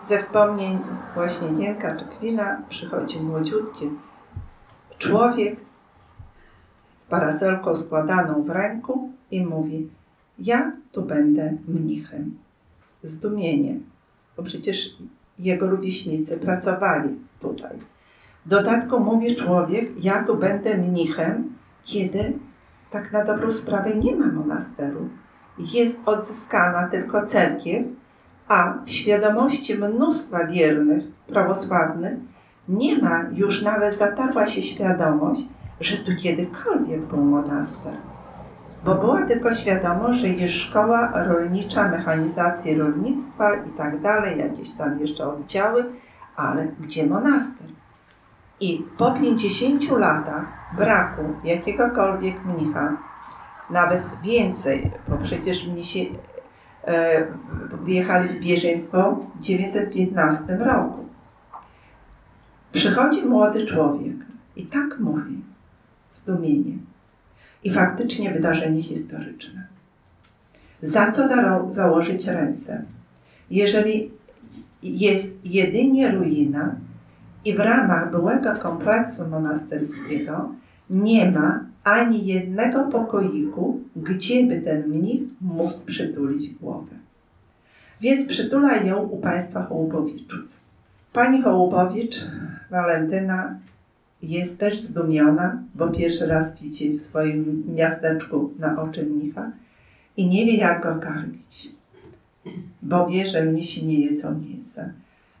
ze 0.00 0.18
wspomnień 0.18 0.78
właśnie 1.14 1.50
Nienka 1.50 1.96
czy 1.96 2.04
Kwina 2.04 2.62
przychodzi 2.68 3.20
młodziutki 3.20 3.90
człowiek 4.98 5.60
z 6.94 7.06
parasolką 7.06 7.76
składaną 7.76 8.42
w 8.42 8.50
ręku 8.50 9.12
i 9.30 9.46
mówi: 9.46 9.90
Ja 10.38 10.72
tu 10.92 11.02
będę 11.02 11.56
mnichem. 11.68 12.38
Zdumienie, 13.02 13.80
bo 14.36 14.42
przecież 14.42 14.96
jego 15.44 15.70
rówieśnicy 15.70 16.36
pracowali 16.36 17.18
tutaj. 17.40 17.78
W 18.46 18.48
dodatku 18.48 19.00
mówi 19.00 19.36
człowiek: 19.36 20.04
Ja 20.04 20.24
tu 20.24 20.36
będę 20.36 20.78
mnichem, 20.78 21.54
kiedy 21.82 22.32
tak 22.90 23.12
na 23.12 23.24
dobrą 23.24 23.52
sprawę 23.52 23.94
nie 23.94 24.16
ma 24.16 24.26
monasteru. 24.26 25.08
Jest 25.74 26.00
odzyskana 26.06 26.88
tylko 26.88 27.26
cerkiew, 27.26 27.86
A 28.48 28.78
w 28.84 28.90
świadomości 28.90 29.78
mnóstwa 29.78 30.46
wiernych 30.46 31.04
prawosławnych 31.26 32.18
nie 32.68 32.98
ma 32.98 33.24
już 33.32 33.62
nawet 33.62 33.98
zatarła 33.98 34.46
się 34.46 34.62
świadomość, 34.62 35.48
że 35.80 35.96
tu 35.96 36.16
kiedykolwiek 36.22 37.00
był 37.00 37.24
monaster. 37.24 38.09
Bo 38.84 38.94
była 38.94 39.22
tylko 39.22 39.54
świadomość, 39.54 40.20
że 40.20 40.28
jest 40.28 40.54
szkoła 40.54 41.24
rolnicza, 41.24 41.88
mechanizacji 41.88 42.74
rolnictwa 42.74 43.54
i 43.54 43.70
tak 43.70 44.00
dalej, 44.00 44.38
jakieś 44.38 44.70
tam 44.70 45.00
jeszcze 45.00 45.28
oddziały, 45.28 45.84
ale 46.36 46.68
gdzie 46.80 47.06
monaster? 47.06 47.66
I 48.60 48.86
po 48.98 49.12
50 49.12 49.90
latach 49.90 50.44
braku 50.76 51.22
jakiegokolwiek 51.44 52.44
mnicha, 52.44 52.96
nawet 53.70 54.02
więcej, 54.22 54.90
bo 55.08 55.16
przecież 55.16 55.66
mnisi 55.66 56.12
e, 56.84 57.26
wyjechali 57.84 58.28
w 58.28 58.40
bieżeństwo 58.40 59.18
w 59.34 59.40
915 59.40 60.56
roku. 60.56 61.04
Przychodzi 62.72 63.26
młody 63.26 63.66
człowiek 63.66 64.16
i 64.56 64.66
tak 64.66 65.00
mówi, 65.00 65.44
zdumienie. 66.12 66.89
I 67.64 67.70
faktycznie 67.70 68.30
wydarzenie 68.30 68.82
historyczne. 68.82 69.66
Za 70.82 71.12
co 71.12 71.22
założyć 71.70 72.26
ręce? 72.26 72.84
Jeżeli 73.50 74.10
jest 74.82 75.34
jedynie 75.44 76.10
ruina 76.10 76.74
i 77.44 77.54
w 77.54 77.58
ramach 77.58 78.10
byłego 78.10 78.54
kompleksu 78.54 79.28
monasterskiego 79.28 80.52
nie 80.90 81.30
ma 81.30 81.64
ani 81.84 82.26
jednego 82.26 82.84
pokoiku, 82.84 83.80
gdzie 83.96 84.46
by 84.46 84.60
ten 84.60 84.88
mnich 84.88 85.22
mógł 85.40 85.78
przytulić 85.86 86.54
głowę. 86.54 86.92
Więc 88.00 88.26
przytula 88.26 88.76
ją 88.76 89.02
u 89.02 89.16
państwa 89.16 89.62
Hołubowiczów. 89.62 90.44
Pani 91.12 91.42
Hołubowicz, 91.42 92.16
Walentyna, 92.70 93.58
jest 94.22 94.60
też 94.60 94.80
zdumiona, 94.80 95.62
bo 95.74 95.88
pierwszy 95.88 96.26
raz 96.26 96.60
widzi 96.60 96.90
w 96.92 97.00
swoim 97.00 97.64
miasteczku 97.74 98.52
na 98.58 98.82
oczy 98.82 99.02
mnicha 99.06 99.50
i 100.16 100.28
nie 100.28 100.46
wie, 100.46 100.56
jak 100.56 100.82
go 100.82 100.94
karmić, 100.94 101.68
bo 102.82 103.06
wie, 103.06 103.26
że 103.26 103.44
mnisi 103.44 103.86
nie 103.86 104.00
jedzą 104.00 104.38
mięsa. 104.38 104.88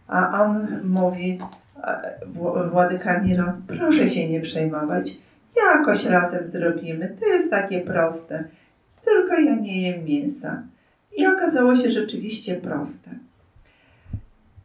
A 0.08 0.42
on 0.42 0.66
mówi, 0.84 1.38
e, 1.84 2.12
Wł- 2.34 2.70
Władyka 2.70 3.20
Miro, 3.20 3.52
proszę 3.66 4.08
się 4.08 4.28
nie 4.28 4.40
przejmować, 4.40 5.18
jakoś 5.56 6.04
razem 6.06 6.50
zrobimy, 6.50 7.16
to 7.20 7.26
jest 7.26 7.50
takie 7.50 7.80
proste, 7.80 8.44
tylko 9.04 9.34
ja 9.40 9.54
nie 9.54 9.82
jem 9.90 10.04
mięsa. 10.04 10.62
I 11.16 11.26
okazało 11.26 11.76
się 11.76 11.90
rzeczywiście 11.90 12.54
proste. 12.54 13.10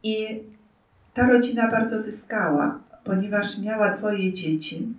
I 0.02 0.42
ta 1.14 1.28
rodzina 1.28 1.70
bardzo 1.70 1.98
zyskała, 1.98 2.78
ponieważ 3.06 3.58
miała 3.58 3.92
dwoje 3.92 4.32
dzieci, 4.32 4.94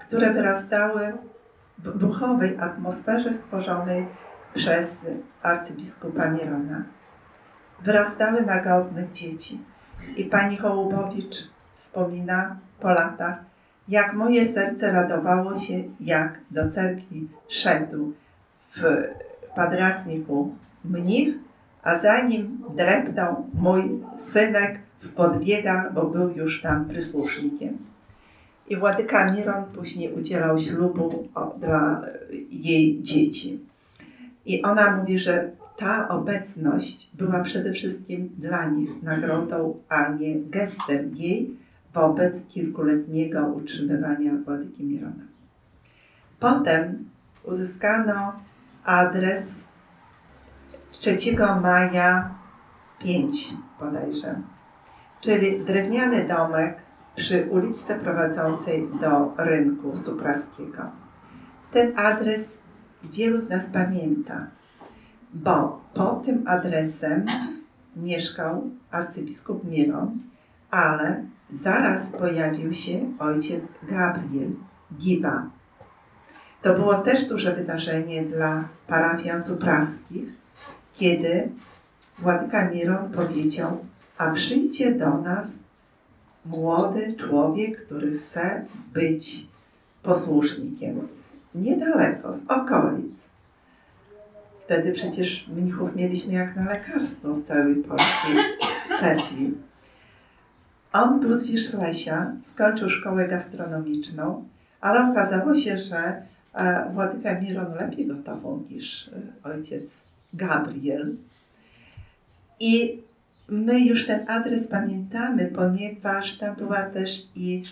które 0.00 0.32
wyrastały 0.32 1.12
w 1.78 1.98
duchowej 1.98 2.56
atmosferze 2.60 3.32
stworzonej 3.32 4.06
przez 4.54 5.06
arcybiskupa 5.42 6.30
Mirona. 6.30 6.82
Wyrastały 7.82 8.42
na 8.42 8.60
godnych 8.60 9.12
dzieci. 9.12 9.60
I 10.16 10.24
pani 10.24 10.56
Hołubowicz 10.56 11.36
wspomina 11.74 12.56
po 12.80 12.88
latach, 12.90 13.38
jak 13.88 14.14
moje 14.14 14.48
serce 14.48 14.92
radowało 14.92 15.58
się, 15.58 15.82
jak 16.00 16.38
do 16.50 16.70
cerkwi 16.70 17.28
szedł 17.48 18.12
w 18.70 18.82
padrasniku 19.54 20.54
mnich, 20.84 21.34
a 21.82 21.98
za 21.98 22.22
nim 22.22 22.64
dreptał 22.76 23.46
mój 23.54 24.02
synek 24.18 24.80
w 25.00 25.12
podbiegach, 25.12 25.94
bo 25.94 26.06
był 26.06 26.30
już 26.30 26.62
tam 26.62 26.88
przysłusznikiem. 26.88 27.78
I 28.68 28.76
Władyka 28.76 29.32
Miron 29.32 29.64
później 29.64 30.12
udzielał 30.12 30.58
ślubu 30.58 31.28
dla 31.60 32.02
jej 32.50 33.02
dzieci. 33.02 33.60
I 34.46 34.62
ona 34.62 34.96
mówi, 34.96 35.18
że 35.18 35.50
ta 35.76 36.08
obecność 36.08 37.10
była 37.14 37.42
przede 37.42 37.72
wszystkim 37.72 38.30
dla 38.38 38.64
nich 38.64 39.02
nagrodą, 39.02 39.80
a 39.88 40.08
nie 40.08 40.40
gestem 40.40 41.10
jej 41.14 41.56
wobec 41.94 42.46
kilkuletniego 42.46 43.46
utrzymywania 43.46 44.32
Władyki 44.44 44.84
Mirona. 44.84 45.24
Potem 46.40 47.08
uzyskano 47.44 48.32
adres 48.84 49.68
3 50.90 51.16
maja 51.62 52.34
5 52.98 53.54
bodajże, 53.80 54.34
czyli 55.26 55.64
drewniany 55.64 56.28
domek 56.28 56.82
przy 57.16 57.48
uliczce 57.50 57.98
prowadzącej 57.98 58.88
do 59.00 59.34
rynku 59.38 59.96
supraskiego. 59.96 60.82
Ten 61.72 61.98
adres 61.98 62.62
wielu 63.12 63.40
z 63.40 63.48
nas 63.48 63.66
pamięta, 63.66 64.46
bo 65.34 65.80
pod 65.94 66.24
tym 66.24 66.42
adresem 66.46 67.26
mieszkał 67.96 68.70
arcybiskup 68.90 69.64
Miron, 69.64 70.18
ale 70.70 71.24
zaraz 71.52 72.12
pojawił 72.12 72.74
się 72.74 73.12
ojciec 73.18 73.64
Gabriel 73.82 74.50
Giba. 74.98 75.46
To 76.62 76.74
było 76.74 76.94
też 76.94 77.28
duże 77.28 77.54
wydarzenie 77.54 78.22
dla 78.22 78.68
parafian 78.86 79.42
supraskich, 79.42 80.28
kiedy 80.92 81.48
Władka 82.18 82.70
Miron 82.70 83.12
powiedział, 83.12 83.84
a 84.18 84.30
przyjdzie 84.30 84.94
do 84.94 85.18
nas 85.18 85.58
młody 86.46 87.14
człowiek, 87.18 87.86
który 87.86 88.18
chce 88.18 88.64
być 88.92 89.46
posłusznikiem. 90.02 91.08
Niedaleko, 91.54 92.34
z 92.34 92.42
okolic. 92.48 93.28
Wtedy 94.64 94.92
przecież 94.92 95.48
mnichów 95.48 95.96
mieliśmy 95.96 96.32
jak 96.32 96.56
na 96.56 96.64
lekarstwo 96.64 97.34
w 97.34 97.42
całej 97.42 97.74
polskiej 97.74 98.36
cerkwi. 99.00 99.54
On 100.92 101.20
był 101.20 101.34
z 101.34 101.46
Wierzchlesia, 101.46 102.32
skończył 102.42 102.90
szkołę 102.90 103.28
gastronomiczną, 103.28 104.44
ale 104.80 105.10
okazało 105.10 105.54
się, 105.54 105.78
że 105.78 106.22
e, 106.54 106.90
Władyka 106.94 107.40
Miron 107.40 107.74
lepiej 107.74 108.06
gotował 108.06 108.62
niż 108.70 109.08
e, 109.08 109.10
ojciec 109.48 110.04
Gabriel. 110.34 111.16
I 112.60 113.02
my 113.48 113.80
już 113.80 114.06
ten 114.06 114.30
adres 114.30 114.68
pamiętamy, 114.68 115.46
ponieważ 115.46 116.38
tam 116.38 116.54
była 116.54 116.82
też 116.82 117.28
i 117.34 117.62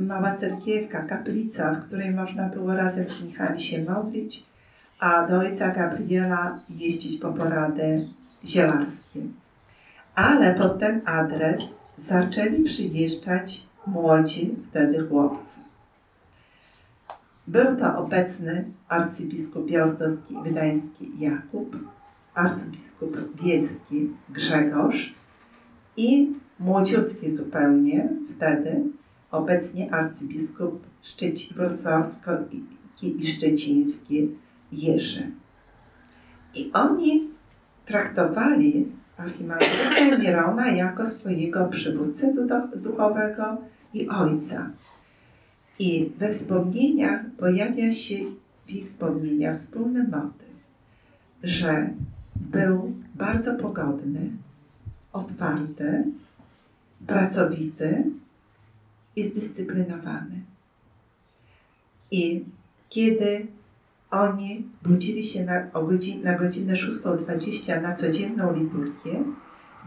mała 0.00 0.36
cerkiewka, 0.36 1.02
kaplica, 1.02 1.74
w 1.74 1.86
której 1.86 2.10
można 2.10 2.48
było 2.48 2.74
razem 2.74 3.06
z 3.06 3.22
mnichami 3.22 3.60
się 3.60 3.84
modlić, 3.84 4.44
a 5.00 5.26
do 5.26 5.38
ojca 5.38 5.68
Gabriela 5.68 6.58
jeździć 6.70 7.20
po 7.20 7.32
porady 7.32 8.08
zielarskie. 8.44 9.20
Ale 10.14 10.54
pod 10.54 10.78
ten 10.78 11.00
adres 11.04 11.76
zaczęli 11.98 12.64
przyjeżdżać 12.64 13.66
młodzi 13.86 14.56
wtedy 14.70 15.08
chłopcy. 15.08 15.60
Był 17.46 17.76
to 17.76 17.98
obecny 17.98 18.64
arcybiskup 18.88 19.66
białostocki 19.66 20.34
gdański 20.44 21.10
Jakub, 21.18 21.76
arcybiskup 22.34 23.42
wielski 23.42 24.10
Grzegorz 24.30 25.14
i 25.96 26.32
młodziutki 26.60 27.30
zupełnie 27.30 28.08
wtedy 28.36 28.82
obecnie 29.30 29.94
arcybiskup 29.94 30.86
Szczeci, 31.02 31.54
wrocławski 31.54 32.64
i 33.02 33.26
szczeciński 33.26 34.30
Jerzy. 34.72 35.30
I 36.54 36.70
oni 36.72 37.28
traktowali 37.86 38.86
archimandrytę 39.16 40.18
Mirona 40.18 40.70
jako 40.70 41.06
swojego 41.06 41.64
przywódcę 41.66 42.32
du- 42.34 42.78
duchowego 42.78 43.56
i 43.94 44.08
ojca. 44.08 44.70
I 45.78 46.12
we 46.18 46.30
wspomnieniach 46.30 47.20
pojawia 47.38 47.92
się 47.92 48.14
w 48.66 48.70
ich 48.70 48.84
wspomnieniach 48.84 49.56
wspólny 49.56 50.08
motyw, 50.08 50.48
że 51.42 51.90
był 52.36 52.94
bardzo 53.14 53.54
pogodny, 53.54 54.30
otwarty, 55.12 56.04
pracowity 57.06 58.04
i 59.16 59.22
zdyscyplinowany. 59.22 60.42
I 62.10 62.44
kiedy 62.88 63.46
oni 64.10 64.68
budzili 64.82 65.24
się 65.24 65.44
na, 65.44 65.60
godzin, 65.60 66.22
na 66.22 66.38
godzinę 66.38 66.74
6.20 66.74 67.82
na 67.82 67.96
codzienną 67.96 68.52
liturgię, 68.56 69.24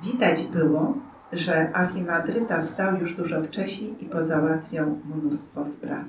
widać 0.04 0.44
było, 0.44 0.98
że 1.34 1.72
archimadryta 1.74 2.62
wstał 2.62 3.00
już 3.00 3.16
dużo 3.16 3.44
wcześniej 3.44 4.04
i 4.04 4.06
pozałatwiał 4.06 5.00
mnóstwo 5.06 5.66
spraw. 5.66 6.06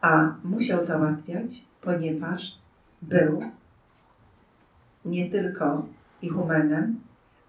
A 0.00 0.34
musiał 0.44 0.82
załatwiać, 0.82 1.64
ponieważ 1.80 2.58
był 3.02 3.42
nie 5.04 5.30
tylko 5.30 5.86
ichumenem, 6.22 7.00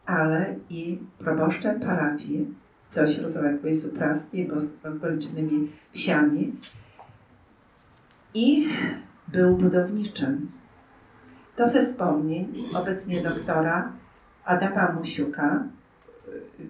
ale 0.05 0.55
i 0.69 0.99
proboszczem 1.19 1.79
parafii 1.79 2.53
dość 2.95 3.17
rozległej, 3.17 3.75
supraskiej, 3.79 4.47
bo 4.47 4.61
z 4.61 4.85
okolicznymi 4.85 5.71
wsiami. 5.91 6.53
I 8.33 8.67
był 9.27 9.57
budowniczym. 9.57 10.51
To 11.55 11.69
ze 11.69 11.81
wspomnień 11.81 12.53
obecnie 12.73 13.23
doktora 13.23 13.91
Adama 14.45 14.91
Musiuka, 14.91 15.63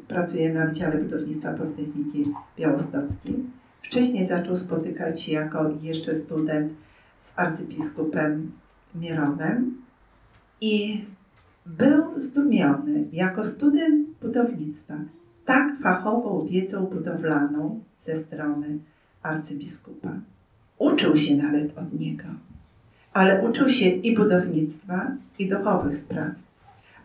pracuje 0.08 0.54
na 0.54 0.66
Wydziale 0.66 0.98
Budownictwa 0.98 1.54
Politechniki 1.54 2.34
Białostockiej. 2.58 3.36
Wcześniej 3.82 4.28
zaczął 4.28 4.58
spotykać 4.58 5.22
się 5.22 5.32
jako 5.32 5.70
jeszcze 5.82 6.16
student 6.16 6.74
z 7.22 7.32
arcybiskupem 7.36 8.52
Mieronem 8.96 9.83
i 10.64 11.06
był 11.66 12.20
zdumiony 12.20 13.04
jako 13.14 13.46
student 13.46 14.10
budownictwa 14.22 14.94
tak 15.46 15.80
fachową 15.84 16.48
wiedzą 16.52 16.86
budowlaną 16.86 17.80
ze 18.00 18.18
strony 18.18 18.80
arcybiskupa. 19.24 20.10
Uczył 20.78 21.18
się 21.18 21.36
nawet 21.36 21.78
od 21.78 22.00
niego, 22.00 22.24
ale 23.14 23.50
uczył 23.50 23.70
się 23.70 23.90
i 23.90 24.16
budownictwa, 24.16 25.12
i 25.40 25.50
duchowych 25.50 25.98
spraw. 25.98 26.32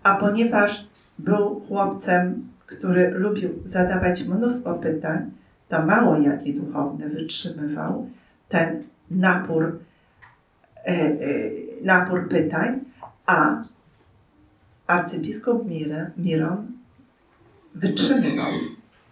A 0.03 0.15
ponieważ 0.15 0.87
był 1.19 1.61
chłopcem, 1.69 2.49
który 2.67 3.11
lubił 3.11 3.51
zadawać 3.65 4.25
mnóstwo 4.25 4.75
pytań, 4.75 5.31
to 5.69 5.87
mało 5.87 6.17
jakie 6.19 6.53
duchowne 6.53 7.09
wytrzymywał 7.09 8.09
ten 8.49 8.83
napór, 9.11 9.79
e, 10.87 10.91
e, 10.91 11.19
napór 11.83 12.29
pytań, 12.29 12.81
a 13.29 13.63
arcybiskup 14.87 15.67
Mir- 15.67 16.11
Miron 16.17 16.67
wytrzymywał. 17.75 18.53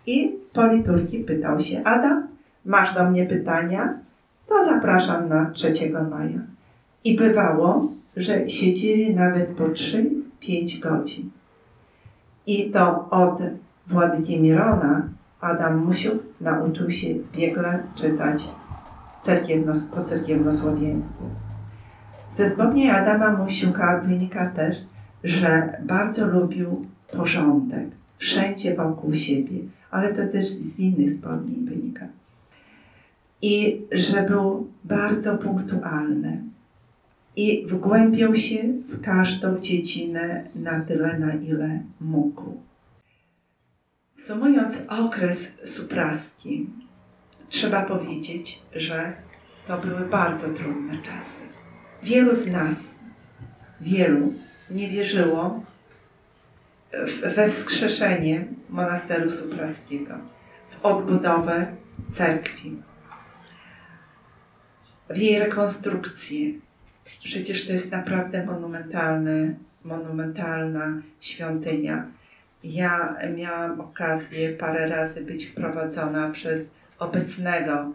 I 0.07 0.37
po 0.53 0.67
liturgii 0.67 1.25
pytał 1.25 1.61
się, 1.61 1.85
Adam, 1.85 2.29
masz 2.65 2.95
do 2.95 3.11
mnie 3.11 3.27
pytania? 3.27 3.99
To 4.49 4.65
zapraszam 4.65 5.29
na 5.29 5.51
3 5.51 5.73
maja. 6.11 6.41
I 7.05 7.17
bywało, 7.17 7.93
że 8.17 8.51
siedzieli 8.51 9.15
nawet 9.15 9.51
po 9.51 9.65
3-5 9.65 10.81
godzin. 10.81 11.31
I 12.47 12.71
to 12.71 13.11
od 13.11 13.41
Władyki 13.87 14.41
Mirona 14.41 15.09
Adam 15.41 15.85
Musiuk 15.87 16.23
nauczył 16.41 16.91
się 16.91 17.09
biegle 17.33 17.83
czytać 17.95 18.49
cerkiewno, 19.23 19.73
po 19.95 20.03
cerkiewnosłowiańsku. 20.03 21.23
Ze 22.29 22.47
wspomnień 22.47 22.91
Adama 22.91 23.33
Musiuka 23.33 24.01
wynika 24.01 24.51
też, 24.51 24.77
że 25.25 25.79
bardzo 25.83 26.27
lubił 26.27 26.87
porządek 27.13 27.89
wszędzie 28.19 28.75
wokół 28.75 29.15
siebie, 29.15 29.59
ale 29.91 30.13
to 30.13 30.33
też 30.33 30.45
z 30.45 30.81
innych 30.81 31.11
wspomnień 31.11 31.65
wynika. 31.65 32.07
I 33.43 33.83
że 33.93 34.23
był 34.23 34.71
bardzo 34.85 35.39
punktualny 35.39 36.43
i 37.37 37.67
wgłębiał 37.67 38.37
się 38.37 38.59
w 38.89 39.01
każdą 39.01 39.61
dziedzinę 39.61 40.45
na 40.55 40.81
tyle, 40.81 41.19
na 41.19 41.35
ile 41.35 41.81
mógł. 42.01 42.61
Sumując 44.17 44.79
okres 44.89 45.57
supraski, 45.65 46.71
trzeba 47.49 47.83
powiedzieć, 47.83 48.63
że 48.75 49.13
to 49.67 49.79
były 49.79 50.01
bardzo 50.01 50.49
trudne 50.49 50.99
czasy. 51.03 51.66
Wielu 52.03 52.35
z 52.35 52.47
nas, 52.47 52.99
wielu 53.81 54.33
nie 54.71 54.89
wierzyło 54.89 55.63
we 57.37 57.51
wskrzeszenie 57.51 58.45
monasteru 58.69 59.31
supraskiego, 59.31 60.15
w 60.71 60.85
odbudowę 60.85 61.67
cerkwi, 62.13 62.83
w 65.11 65.17
jej 65.17 65.39
rekonstrukcję. 65.39 66.53
Przecież 67.25 67.67
to 67.67 67.73
jest 67.73 67.93
naprawdę 67.93 68.47
monumentalne, 68.47 69.55
monumentalna 69.85 71.03
świątynia. 71.21 72.07
Ja 72.65 73.17
miałam 73.37 73.81
okazję 73.81 74.53
parę 74.53 74.89
razy 74.89 75.25
być 75.25 75.47
wprowadzona 75.47 76.31
przez 76.31 76.71
obecnego 76.99 77.93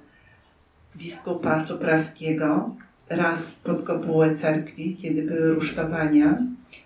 biskupa 0.96 1.60
supraskiego, 1.60 2.76
raz 3.12 3.52
pod 3.52 3.84
kopułę 3.84 4.36
cerkwi, 4.36 4.96
kiedy 4.96 5.22
były 5.24 5.54
rusztowania, 5.54 6.38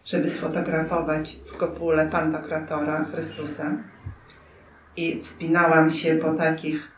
żeby 0.05 0.29
sfotografować 0.29 1.39
w 1.45 1.57
kopule 1.57 2.07
Pantokratora 2.07 3.03
Chrystusa. 3.03 3.77
I 4.97 5.19
wspinałam 5.21 5.89
się 5.89 6.15
po 6.15 6.33
takich 6.33 6.91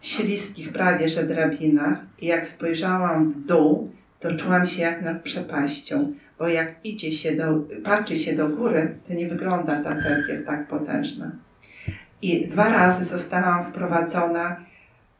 śliskich 0.00 0.72
prawie 0.72 1.08
że 1.08 1.24
drabinach 1.24 1.98
i 2.20 2.26
jak 2.26 2.46
spojrzałam 2.46 3.32
w 3.32 3.46
dół, 3.46 3.92
to 4.20 4.36
czułam 4.36 4.66
się 4.66 4.82
jak 4.82 5.02
nad 5.02 5.22
przepaścią, 5.22 6.14
bo 6.38 6.48
jak 6.48 6.74
idzie 6.84 7.12
się 7.12 7.36
do, 7.36 7.44
patrzy 7.84 8.16
się 8.16 8.32
do 8.36 8.48
góry, 8.48 8.98
to 9.08 9.14
nie 9.14 9.28
wygląda 9.28 9.76
ta 9.76 10.02
cerkiew 10.02 10.46
tak 10.46 10.68
potężna. 10.68 11.30
I 12.22 12.46
dwa 12.46 12.68
razy 12.68 13.04
zostałam 13.04 13.66
wprowadzona 13.66 14.56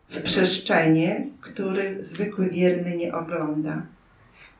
w 0.08 0.22
przestrzenie, 0.22 1.26
których 1.40 2.04
zwykły 2.04 2.48
wierny 2.48 2.96
nie 2.96 3.14
ogląda. 3.14 3.82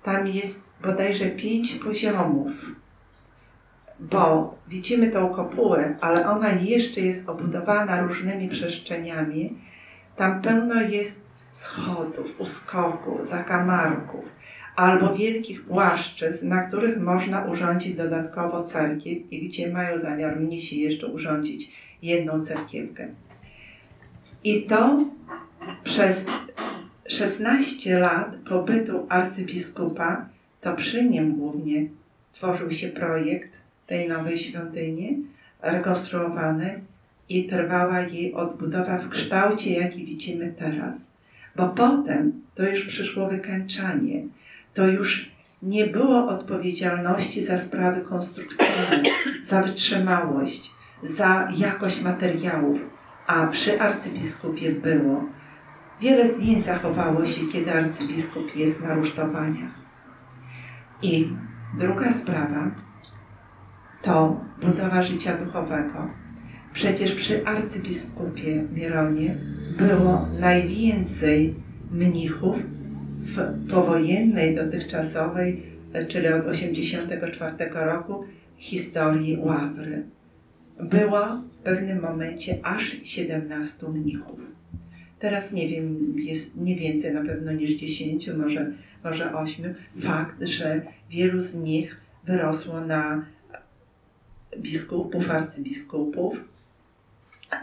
Tam 0.03 0.27
jest 0.27 0.63
bodajże 0.83 1.27
pięć 1.27 1.75
poziomów, 1.75 2.53
bo 4.01 4.55
widzimy 4.69 5.11
tą 5.11 5.29
kopułę, 5.29 5.97
ale 6.01 6.31
ona 6.31 6.49
jeszcze 6.53 7.01
jest 7.01 7.29
obudowana 7.29 8.01
różnymi 8.01 8.49
przestrzeniami. 8.49 9.59
Tam 10.17 10.43
pełno 10.43 10.81
jest 10.81 11.21
schodów, 11.51 12.41
uskoków, 12.41 13.27
zakamarków 13.27 14.25
albo 14.77 15.15
wielkich 15.15 15.65
płaszczyzn, 15.65 16.49
na 16.49 16.65
których 16.65 17.01
można 17.01 17.45
urządzić 17.45 17.95
dodatkowo 17.95 18.63
cerkiew 18.63 19.33
i 19.33 19.49
gdzie 19.49 19.73
mają 19.73 19.99
zamiar 19.99 20.41
mnisi 20.41 20.81
jeszcze 20.81 21.07
urządzić 21.07 21.73
jedną 22.03 22.41
cerkiewkę. 22.41 23.09
I 24.49 24.63
to 24.63 25.05
przez 25.85 26.27
16 27.09 27.99
lat 27.99 28.37
pobytu 28.49 29.07
arcybiskupa, 29.09 30.29
to 30.61 30.75
przy 30.75 31.05
nim 31.05 31.37
głównie 31.37 31.87
tworzył 32.33 32.73
się 32.73 32.89
projekt 32.89 33.53
tej 33.87 34.09
nowej 34.09 34.39
świątyni, 34.39 35.27
rekonstruowany 35.63 36.81
i 37.29 37.47
trwała 37.47 38.01
jej 38.01 38.35
odbudowa 38.35 38.99
w 38.99 39.09
kształcie, 39.09 39.73
jaki 39.73 40.05
widzimy 40.05 40.55
teraz. 40.59 41.07
Bo 41.57 41.69
potem 41.69 42.33
to 42.55 42.63
już 42.63 42.85
przyszło 42.87 43.29
wykańczanie, 43.29 44.23
to 44.75 44.87
już 44.87 45.31
nie 45.63 45.87
było 45.87 46.29
odpowiedzialności 46.29 47.45
za 47.45 47.59
sprawy 47.59 48.01
konstrukcyjne, 48.01 49.03
za 49.45 49.63
wytrzymałość, 49.63 50.71
za 51.03 51.49
jakość 51.57 52.03
materiałów, 52.03 52.98
a 53.29 53.47
przy 53.47 53.81
arcybiskupie 53.81 54.73
było. 54.73 55.25
Wiele 56.01 56.33
zdjęć 56.35 56.63
zachowało 56.63 57.25
się, 57.25 57.47
kiedy 57.53 57.73
arcybiskup 57.73 58.57
jest 58.57 58.83
na 58.83 58.95
rusztowaniach. 58.95 59.71
I 61.03 61.29
druga 61.79 62.13
sprawa 62.13 62.71
to 64.03 64.41
budowa 64.63 65.03
życia 65.03 65.37
duchowego. 65.37 66.11
Przecież 66.73 67.15
przy 67.15 67.47
arcybiskupie 67.47 68.65
Mieronie 68.75 69.37
było 69.79 70.29
najwięcej 70.41 71.55
mnichów 71.91 72.57
w 73.21 73.69
powojennej, 73.71 74.55
dotychczasowej, 74.55 75.63
czyli 76.09 76.29
od 76.29 76.43
1984 76.43 77.55
roku, 77.73 78.25
historii 78.57 79.39
Ławry. 79.41 80.18
Było 80.81 81.27
w 81.37 81.63
pewnym 81.63 82.01
momencie 82.01 82.59
aż 82.63 82.97
17 83.05 83.89
mnichów. 83.89 84.41
Teraz 85.19 85.53
nie 85.53 85.69
wiem, 85.69 86.15
jest 86.19 86.57
nie 86.57 86.77
więcej 86.77 87.15
na 87.15 87.25
pewno 87.25 87.53
niż 87.53 87.71
10, 87.71 88.29
może, 88.29 88.73
może 89.05 89.35
8. 89.35 89.75
Fakt, 90.01 90.43
że 90.43 90.83
wielu 91.11 91.43
z 91.43 91.55
nich 91.55 92.01
wyrosło 92.25 92.81
na 92.81 93.25
biskupów, 94.59 95.31
arcybiskupów, 95.31 96.37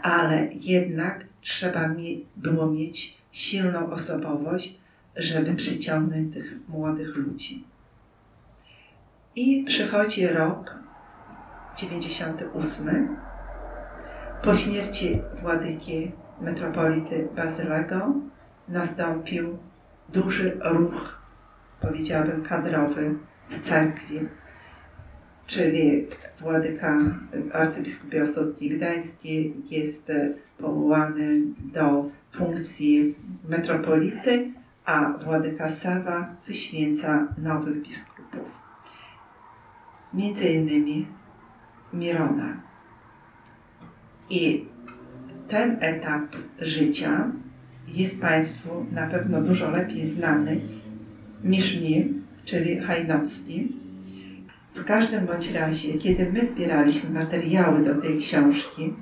ale 0.02 0.48
jednak 0.60 1.26
trzeba 1.40 1.94
było 2.36 2.70
mieć 2.70 3.18
silną 3.32 3.90
osobowość, 3.90 4.78
żeby 5.16 5.54
przyciągnąć 5.54 6.34
tych 6.34 6.54
młodych 6.68 7.16
ludzi. 7.16 7.64
I 9.36 9.64
przychodzi 9.64 10.26
rok 10.26 10.85
98. 11.76 13.16
Po 14.42 14.54
śmierci 14.54 15.22
władyki 15.42 16.12
metropolity 16.40 17.28
Bazylego 17.36 18.14
nastąpił 18.68 19.58
duży 20.08 20.60
ruch, 20.64 21.18
powiedziałabym, 21.80 22.42
kadrowy 22.42 23.14
w 23.48 23.60
cerkwi. 23.60 24.20
czyli 25.46 26.06
Władyka 26.40 26.96
arcybiskup 27.52 28.10
Białostocki 28.10 28.70
Gdański 28.70 29.54
jest 29.70 30.12
powołany 30.58 31.40
do 31.58 32.10
funkcji 32.32 33.14
metropolity, 33.48 34.52
a 34.84 35.12
Władyka 35.24 35.70
Sawa 35.70 36.36
wyświęca 36.46 37.28
nowych 37.38 37.82
biskupów. 37.82 38.48
Między 40.14 40.48
innymi 40.48 41.06
Mirona. 41.98 42.56
I 44.30 44.64
ten 45.48 45.76
etap 45.80 46.36
życia 46.60 47.30
jest 47.88 48.20
Państwu 48.20 48.86
na 48.92 49.06
pewno 49.06 49.42
dużo 49.42 49.70
lepiej 49.70 50.06
znany 50.06 50.60
niż 51.44 51.80
mi, 51.80 52.14
czyli 52.44 52.80
Hajnowski. 52.80 53.72
W 54.74 54.84
każdym 54.84 55.26
bądź 55.26 55.52
razie, 55.52 55.98
kiedy 55.98 56.32
my 56.32 56.46
zbieraliśmy 56.46 57.10
materiały 57.10 57.84
do 57.84 57.94
tej 57.94 58.18
książki, 58.18 58.94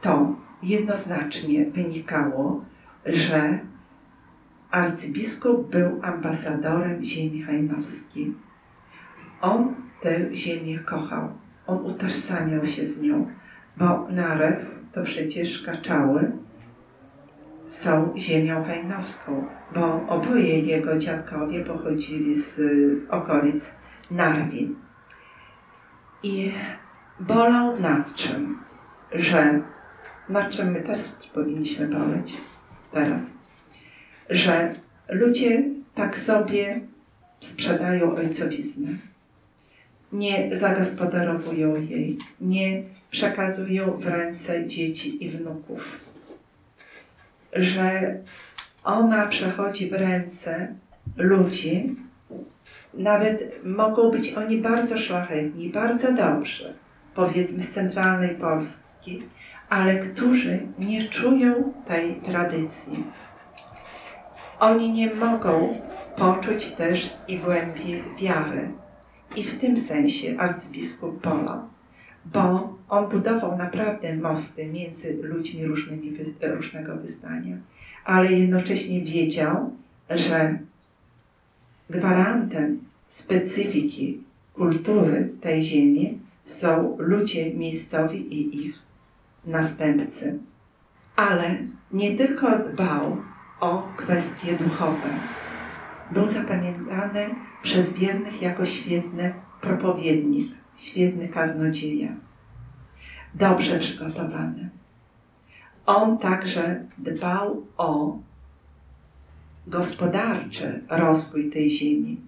to 0.00 0.36
jednoznacznie 0.62 1.66
wynikało, 1.66 2.64
że 3.06 3.58
arcybiskup 4.70 5.70
był 5.70 6.00
ambasadorem 6.02 7.04
ziemi 7.04 7.42
hajnowskiej. 7.42 8.34
On 9.40 9.74
tę 10.00 10.34
ziemię 10.34 10.78
kochał, 10.78 11.28
on 11.66 11.86
utożsamiał 11.86 12.66
się 12.66 12.86
z 12.86 13.02
nią, 13.02 13.26
bo 13.76 14.06
Narew 14.10 14.66
to 14.92 15.02
przecież 15.02 15.62
Kaczały 15.62 16.32
są 17.68 18.14
ziemią 18.16 18.64
hajnowską, 18.64 19.46
bo 19.74 20.06
oboje 20.08 20.60
jego 20.60 20.98
dziadkowie 20.98 21.64
pochodzili 21.64 22.34
z, 22.34 22.54
z 22.98 23.10
okolic 23.10 23.74
Narwin. 24.10 24.74
I 26.22 26.52
bolał 27.20 27.80
nad 27.80 28.14
czym? 28.14 28.58
Że 29.12 29.60
nad 30.28 30.50
czym 30.50 30.70
my 30.70 30.80
też 30.80 31.00
powinniśmy 31.34 31.88
boleć 31.88 32.36
teraz? 32.92 33.22
Że 34.30 34.74
ludzie 35.08 35.64
tak 35.94 36.18
sobie 36.18 36.80
sprzedają 37.40 38.14
ojcowiznę. 38.14 38.88
Nie 40.12 40.56
zagospodarowują 40.58 41.76
jej, 41.76 42.18
nie 42.40 42.82
przekazują 43.10 43.92
w 43.98 44.06
ręce 44.06 44.66
dzieci 44.66 45.24
i 45.24 45.30
wnuków. 45.30 46.00
Że 47.52 48.16
ona 48.84 49.26
przechodzi 49.26 49.90
w 49.90 49.92
ręce 49.92 50.74
ludzi, 51.16 51.96
nawet 52.94 53.64
mogą 53.64 54.10
być 54.10 54.34
oni 54.34 54.58
bardzo 54.58 54.98
szlachetni, 54.98 55.68
bardzo 55.68 56.12
dobrzy, 56.12 56.74
powiedzmy 57.14 57.62
z 57.62 57.70
centralnej 57.70 58.34
Polski, 58.34 59.22
ale 59.68 59.96
którzy 59.96 60.58
nie 60.78 61.08
czują 61.08 61.72
tej 61.86 62.14
tradycji. 62.14 63.04
Oni 64.60 64.92
nie 64.92 65.14
mogą 65.14 65.80
poczuć 66.16 66.66
też 66.66 67.16
i 67.28 67.38
głębi 67.38 68.02
wiary. 68.18 68.68
I 69.36 69.42
w 69.42 69.58
tym 69.58 69.76
sensie 69.76 70.38
arcybiskup 70.38 71.22
bolał, 71.22 71.60
bo 72.24 72.74
on 72.88 73.08
budował 73.08 73.56
naprawdę 73.56 74.16
mosty 74.16 74.66
między 74.66 75.18
ludźmi 75.22 75.64
różnymi, 75.66 76.16
różnego 76.42 76.96
wyznania, 76.96 77.56
ale 78.04 78.32
jednocześnie 78.32 79.00
wiedział, 79.00 79.72
że 80.10 80.58
gwarantem 81.90 82.80
specyfiki 83.08 84.22
kultury 84.54 85.32
tej 85.40 85.64
ziemi 85.64 86.20
są 86.44 86.96
ludzie 86.98 87.54
miejscowi 87.54 88.34
i 88.34 88.66
ich 88.66 88.78
następcy. 89.44 90.38
Ale 91.16 91.56
nie 91.92 92.16
tylko 92.16 92.58
dbał 92.58 93.16
o 93.60 93.88
kwestie 93.96 94.56
duchowe. 94.56 95.08
Był 96.10 96.28
zapamiętany 96.28 97.34
przez 97.62 97.92
wiernych 97.92 98.42
jako 98.42 98.66
świetny 98.66 99.34
propowiednik, 99.60 100.46
świetny 100.76 101.28
kaznodzieja. 101.28 102.08
Dobrze 103.34 103.78
przygotowany. 103.78 104.70
On 105.86 106.18
także 106.18 106.84
dbał 106.98 107.66
o 107.76 108.18
gospodarczy 109.66 110.80
rozwój 110.90 111.50
tej 111.50 111.70
ziemi. 111.70 112.20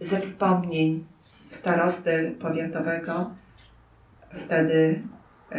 Ze 0.00 0.20
wspomnień 0.20 1.04
starosty 1.50 2.34
powiatowego, 2.40 3.30
wtedy 4.30 5.02
e, 5.52 5.58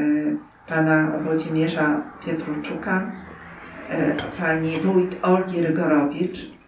pana 0.67 1.11
Włodzimierza 1.23 2.01
Pietruczuka, 2.25 3.11
e, 3.89 4.15
pani 4.39 4.77
wójt 4.77 5.17
Olgi 5.21 5.61
Rygorowicz, 5.61 6.58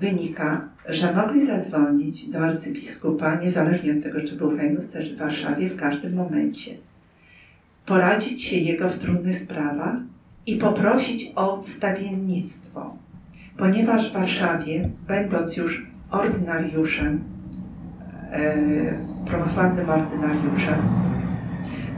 wynika, 0.00 0.68
że 0.88 1.14
mogli 1.14 1.46
zadzwonić 1.46 2.28
do 2.28 2.38
arcybiskupa, 2.38 3.34
niezależnie 3.34 3.92
od 3.92 4.02
tego, 4.02 4.20
czy 4.20 4.36
był 4.36 4.50
w 4.50 4.58
Hejnówce, 4.58 5.04
czy 5.04 5.16
w 5.16 5.18
Warszawie, 5.18 5.70
w 5.70 5.76
każdym 5.76 6.14
momencie. 6.14 6.70
Poradzić 7.86 8.42
się 8.42 8.56
jego 8.56 8.88
w 8.88 8.98
trudnych 8.98 9.38
sprawach 9.38 9.96
i 10.46 10.56
poprosić 10.56 11.32
o 11.34 11.62
wstawiennictwo 11.62 13.04
ponieważ 13.56 14.10
w 14.10 14.12
Warszawie, 14.12 14.88
będąc 15.08 15.56
już 15.56 15.86
ordynariuszem, 16.10 17.24
e, 18.32 18.54
prawosławnym 19.26 19.90
ordynariuszem, 19.90 20.78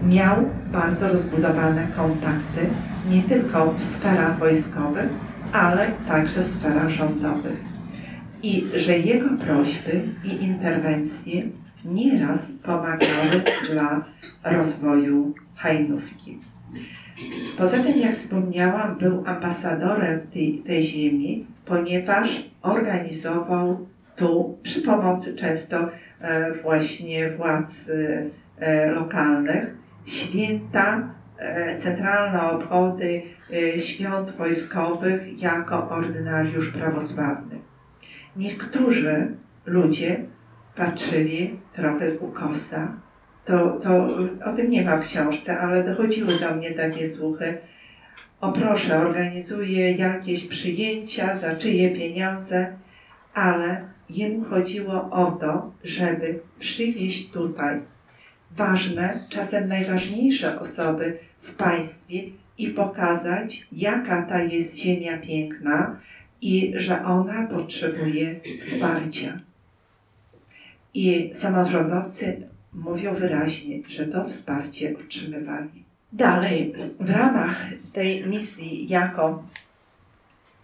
miał 0.03 0.37
bardzo 0.73 1.09
rozbudowane 1.09 1.87
kontakty 1.97 2.67
nie 3.11 3.23
tylko 3.23 3.73
w 3.73 3.85
sferach 3.85 4.39
wojskowych, 4.39 5.09
ale 5.53 5.91
także 6.09 6.43
w 6.43 6.47
sferach 6.47 6.89
rządowych. 6.89 7.76
I 8.43 8.65
że 8.75 8.99
jego 8.99 9.29
prośby 9.37 10.03
i 10.25 10.45
interwencje 10.45 11.43
nieraz 11.85 12.39
pomagały 12.63 13.43
dla 13.71 14.05
rozwoju 14.45 15.35
Hajnówki. 15.57 16.39
Poza 17.59 17.79
tym, 17.79 17.99
jak 17.99 18.15
wspomniałam, 18.15 18.99
był 18.99 19.23
ambasadorem 19.27 20.21
tej, 20.21 20.59
tej 20.59 20.83
ziemi, 20.83 21.47
ponieważ 21.65 22.51
organizował 22.63 23.87
tu 24.17 24.59
przy 24.63 24.83
pomocy 24.83 25.35
często 25.35 25.89
e, 26.21 26.53
właśnie 26.53 27.31
władz 27.31 27.91
e, 28.59 28.91
lokalnych 28.91 29.75
święta, 30.07 31.09
e, 31.39 31.79
centralne 31.79 32.43
obchody 32.51 33.23
świąt 33.79 34.31
wojskowych 34.31 35.43
jako 35.43 35.91
ordynariusz 35.91 36.73
prawosławny. 36.73 37.66
Niektórzy 38.37 39.35
ludzie 39.67 40.25
patrzyli 40.77 41.61
trochę 41.73 42.11
z 42.11 42.23
ukosa 42.23 42.93
to, 43.47 43.81
to 43.83 44.07
o 44.45 44.53
tym 44.57 44.71
nie 44.71 44.85
ma 44.85 44.97
w 44.97 45.07
książce, 45.07 45.59
ale 45.59 45.85
dochodziły 45.85 46.33
do 46.41 46.57
mnie 46.57 46.71
takie 46.71 47.09
słuchy. 47.09 47.59
O 48.41 48.53
proszę, 48.53 48.99
organizuje 48.99 49.93
jakieś 49.93 50.47
przyjęcia, 50.47 51.37
za 51.37 51.57
czyje 51.57 51.91
pieniądze, 51.91 52.77
ale 53.35 53.85
jemu 54.11 54.45
chodziło 54.45 55.11
o 55.11 55.31
to, 55.31 55.73
żeby 55.85 56.41
przywieźć 56.59 57.31
tutaj 57.31 57.81
ważne, 58.57 59.27
czasem 59.31 59.69
najważniejsze 59.69 60.61
osoby 60.61 61.19
w 61.41 61.55
państwie 61.55 62.23
i 62.59 62.69
pokazać, 62.69 63.67
jaka 63.73 64.23
ta 64.23 64.43
jest 64.43 64.77
ziemia 64.77 65.19
piękna 65.19 65.97
i 66.47 66.73
że 66.77 67.05
ona 67.05 67.47
potrzebuje 67.47 68.41
wsparcia. 68.61 69.41
I 70.95 71.31
samorządowcy 71.35 72.49
mówią 72.73 73.15
wyraźnie, 73.15 73.79
że 73.89 74.07
to 74.07 74.25
wsparcie 74.25 74.95
otrzymywali. 75.05 75.85
Dalej, 76.13 76.75
w 77.01 77.11
ramach 77.11 77.65
tej 77.93 78.27
misji 78.27 78.89
jako 78.89 79.45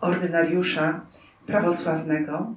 ordynariusza 0.01 1.01
prawosławnego, 1.47 2.55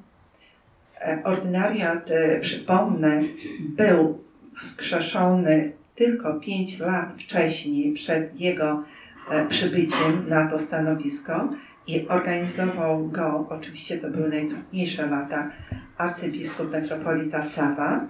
e, 1.02 1.22
ordynariat, 1.24 2.12
e, 2.12 2.40
przypomnę, 2.40 3.22
był 3.60 4.24
wskrzeszony 4.64 5.72
tylko 5.96 6.34
pięć 6.34 6.80
lat 6.80 7.14
wcześniej, 7.22 7.94
przed 7.94 8.40
jego 8.40 8.84
e, 9.32 9.48
przybyciem 9.48 10.30
na 10.30 10.48
to 10.48 10.60
stanowisko 10.60 11.50
i 11.88 12.08
organizował 12.08 13.08
go, 13.08 13.48
oczywiście 13.50 13.98
to 13.98 14.10
były 14.10 14.30
najtrudniejsze 14.30 15.08
lata, 15.08 15.52
arcybiskup 15.98 16.72
metropolita 16.72 17.44
Sawa, 17.44 18.08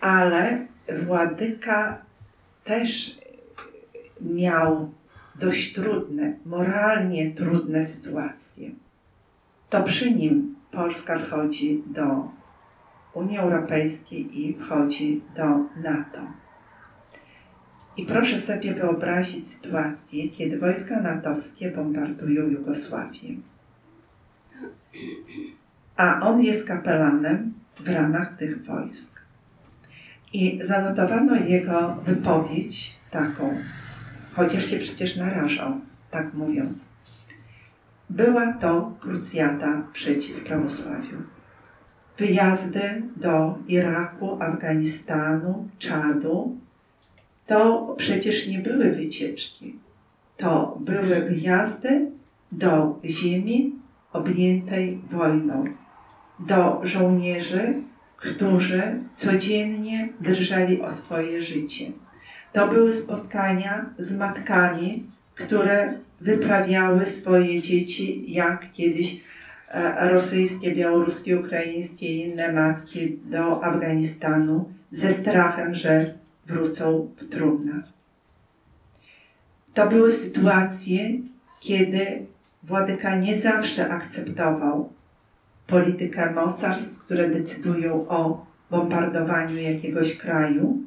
ale 0.00 0.66
Władyka 1.06 1.98
też 2.64 3.18
miał 4.20 4.92
dość 5.34 5.74
trudne, 5.74 6.34
moralnie 6.46 7.30
trudne 7.30 7.84
sytuacje. 7.84 8.70
To 9.70 9.82
przy 9.82 10.10
nim 10.10 10.56
Polska 10.70 11.18
wchodzi 11.18 11.82
do 11.86 12.28
Unii 13.14 13.38
Europejskiej 13.38 14.40
i 14.40 14.54
wchodzi 14.54 15.22
do 15.36 15.44
NATO. 15.82 16.20
I 17.96 18.06
proszę 18.06 18.38
sobie 18.38 18.74
wyobrazić 18.74 19.48
sytuację, 19.48 20.28
kiedy 20.28 20.58
wojska 20.58 21.00
natowskie 21.00 21.70
bombardują 21.70 22.46
Jugosławię. 22.46 23.28
A 25.96 26.20
on 26.20 26.42
jest 26.42 26.66
kapelanem 26.66 27.54
w 27.80 27.88
ramach 27.88 28.36
tych 28.36 28.64
wojsk. 28.64 29.20
I 30.32 30.58
zanotowano 30.62 31.36
jego 31.36 31.96
wypowiedź 32.04 32.96
taką, 33.10 33.58
chociaż 34.32 34.66
się 34.66 34.78
przecież 34.78 35.16
narażał, 35.16 35.80
tak 36.10 36.34
mówiąc. 36.34 36.88
Była 38.10 38.52
to 38.52 38.92
krucjata 39.00 39.82
przeciw 39.92 40.44
prawosławiu. 40.44 41.16
Wyjazdy 42.18 43.02
do 43.16 43.58
Iraku, 43.68 44.42
Afganistanu, 44.42 45.68
Czadu 45.78 46.65
to 47.46 47.94
przecież 47.98 48.46
nie 48.46 48.58
były 48.58 48.92
wycieczki. 48.92 49.78
To 50.36 50.78
były 50.80 51.20
wyjazdy 51.20 52.10
do 52.52 53.00
ziemi 53.04 53.74
objętej 54.12 55.00
wojną, 55.10 55.64
do 56.38 56.80
żołnierzy, 56.84 57.74
którzy 58.16 58.82
codziennie 59.16 60.08
drżeli 60.20 60.82
o 60.82 60.90
swoje 60.90 61.42
życie. 61.42 61.86
To 62.52 62.68
były 62.68 62.92
spotkania 62.92 63.90
z 63.98 64.16
matkami, 64.16 65.06
które 65.34 65.94
wyprawiały 66.20 67.06
swoje 67.06 67.62
dzieci, 67.62 68.24
jak 68.28 68.72
kiedyś 68.72 69.20
e, 69.68 70.08
rosyjskie, 70.08 70.74
białoruskie, 70.74 71.40
ukraińskie 71.40 72.06
i 72.06 72.20
inne 72.20 72.52
matki 72.52 73.18
do 73.24 73.64
Afganistanu 73.64 74.72
ze 74.90 75.12
strachem, 75.12 75.74
że 75.74 76.14
wrócą 76.46 77.10
w 77.16 77.28
trumnach. 77.28 77.84
To 79.74 79.88
były 79.88 80.12
sytuacje, 80.12 81.10
kiedy 81.60 82.26
Władyka 82.62 83.16
nie 83.16 83.40
zawsze 83.40 83.88
akceptował 83.88 84.92
politykę 85.66 86.32
mocarstw, 86.32 86.98
które 87.04 87.30
decydują 87.30 88.08
o 88.08 88.46
bombardowaniu 88.70 89.56
jakiegoś 89.56 90.16
kraju, 90.16 90.82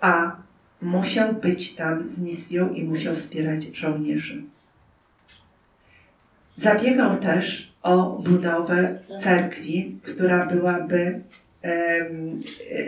a 0.00 0.36
musiał 0.82 1.34
być 1.34 1.74
tam 1.74 2.08
z 2.08 2.22
misją 2.22 2.72
i 2.72 2.84
musiał 2.84 3.14
wspierać 3.14 3.64
żołnierzy. 3.64 4.42
Zabiegał 6.56 7.18
też 7.18 7.72
o 7.82 8.18
budowę 8.24 8.98
cerkwi, 9.22 9.98
która 10.02 10.46
byłaby 10.46 11.20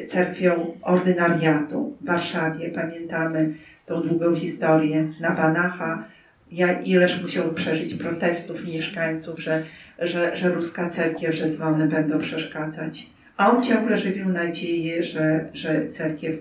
cerkwią 0.08 0.76
ordynariatu 0.82 1.96
w 2.00 2.06
Warszawie. 2.06 2.68
Pamiętamy 2.68 3.54
tą 3.86 4.00
długą 4.00 4.34
historię 4.34 5.08
na 5.20 5.30
Banacha, 5.30 6.04
ja, 6.52 6.72
ileż 6.72 7.22
musiał 7.22 7.52
przeżyć 7.54 7.94
protestów 7.94 8.74
mieszkańców, 8.74 9.40
że, 9.40 9.62
że, 9.98 10.36
że 10.36 10.48
ruska 10.48 10.88
cerkiew, 10.88 11.34
że 11.34 11.48
dzwony 11.48 11.88
będą 11.88 12.18
przeszkadzać. 12.18 13.10
A 13.36 13.50
on 13.50 13.62
ciągle 13.62 13.98
żywił 13.98 14.28
nadzieję, 14.28 15.04
że, 15.04 15.48
że 15.52 15.90
cerkiew 15.90 16.34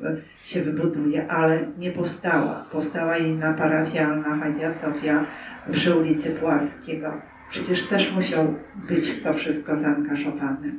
się 0.44 0.62
wybuduje, 0.62 1.28
ale 1.28 1.68
nie 1.80 1.92
powstała. 1.92 2.66
Powstała 2.72 3.18
inna 3.18 3.54
parafialna, 3.54 4.38
Hagia 4.38 4.72
Sofia 4.72 5.26
przy 5.72 5.96
ulicy 5.96 6.30
Płaskiego. 6.30 7.22
Przecież 7.50 7.88
też 7.88 8.12
musiał 8.12 8.56
być 8.90 9.10
w 9.10 9.24
to 9.24 9.34
wszystko 9.34 9.78
zaangażowany. 9.78 10.74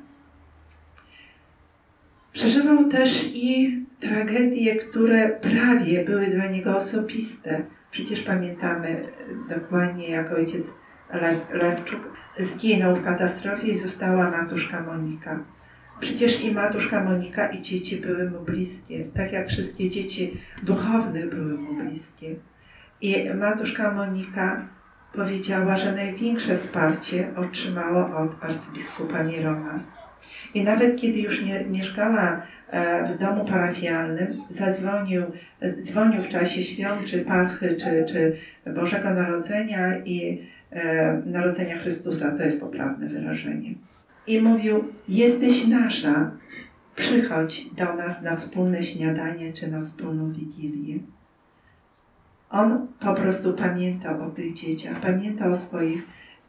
Przeżywał 2.37 2.89
też 2.89 3.31
i 3.35 3.85
tragedie, 4.01 4.77
które 4.77 5.29
prawie 5.29 6.05
były 6.05 6.27
dla 6.27 6.47
niego 6.47 6.77
osobiste. 6.77 7.63
Przecież 7.91 8.23
pamiętamy 8.23 9.09
dokładnie, 9.49 10.09
jak 10.09 10.33
ojciec 10.33 10.63
Lew, 11.13 11.41
Lewczuk 11.53 12.01
zginął 12.39 12.97
w 12.97 13.05
katastrofie 13.05 13.67
i 13.67 13.79
została 13.79 14.31
matuszka 14.31 14.83
Monika. 14.83 15.45
Przecież 16.01 16.45
i 16.45 16.55
matuszka 16.55 17.05
Monika 17.05 17.47
i 17.47 17.63
dzieci 17.63 17.97
były 17.97 18.31
mu 18.31 18.41
bliskie, 18.41 19.05
tak 19.05 19.33
jak 19.33 19.49
wszystkie 19.49 19.91
dzieci 19.91 20.41
duchownych 20.63 21.31
były 21.31 21.55
mu 21.55 21.85
bliskie. 21.85 22.35
I 23.01 23.35
matuszka 23.35 23.95
Monika 23.95 24.69
powiedziała, 25.13 25.77
że 25.77 25.93
największe 25.93 26.57
wsparcie 26.57 27.29
otrzymała 27.37 28.17
od 28.17 28.45
arcybiskupa 28.45 29.23
Mirona. 29.23 29.81
I 30.55 30.65
nawet 30.65 30.97
kiedy 30.97 31.19
już 31.19 31.43
nie 31.43 31.65
mieszkała 31.65 32.43
e, 32.71 33.15
w 33.15 33.19
domu 33.19 33.45
parafialnym, 33.45 34.43
zadzwonił, 34.51 35.23
dzwonił 35.83 36.23
w 36.23 36.29
czasie 36.29 36.63
świąt, 36.63 37.05
czy 37.05 37.25
Paschy, 37.25 37.77
czy, 37.81 38.05
czy 38.13 38.37
Bożego 38.75 39.11
Narodzenia 39.11 39.99
i 40.05 40.43
e, 40.71 41.23
Narodzenia 41.27 41.79
Chrystusa, 41.79 42.31
to 42.31 42.43
jest 42.43 42.61
poprawne 42.61 43.09
wyrażenie. 43.09 43.75
I 44.27 44.41
mówił, 44.41 44.85
jesteś 45.09 45.67
nasza, 45.67 46.31
przychodź 46.97 47.71
do 47.75 47.95
nas 47.95 48.23
na 48.23 48.37
wspólne 48.37 48.85
śniadanie, 48.85 49.53
czy 49.53 49.69
na 49.69 49.81
wspólną 49.81 50.33
wigilię. 50.33 50.99
On 52.51 52.87
po 53.01 53.15
prostu 53.15 53.55
pamiętał 53.55 54.23
o 54.23 54.31
tych 54.31 54.55
dzieciach, 54.55 55.01
pamiętał 55.01 55.53
o 55.53 55.57
swoich 55.57 56.07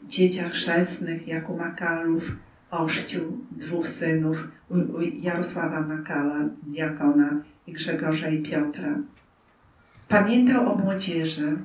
dzieciach 0.08 0.52
chrzestnych, 0.52 1.28
jak 1.28 1.50
u 1.50 1.58
Makalów, 1.58 2.24
ochrzcił 2.72 3.46
dwóch 3.52 3.88
synów, 3.88 4.48
Jarosława 5.14 5.82
Makala, 5.82 6.50
diakona 6.64 7.30
i 7.68 7.74
Grzegorza 7.74 8.30
i 8.30 8.42
Piotra. 8.42 8.96
Pamiętał 10.08 10.74
o 10.74 10.76
młodzieży, 10.76 11.58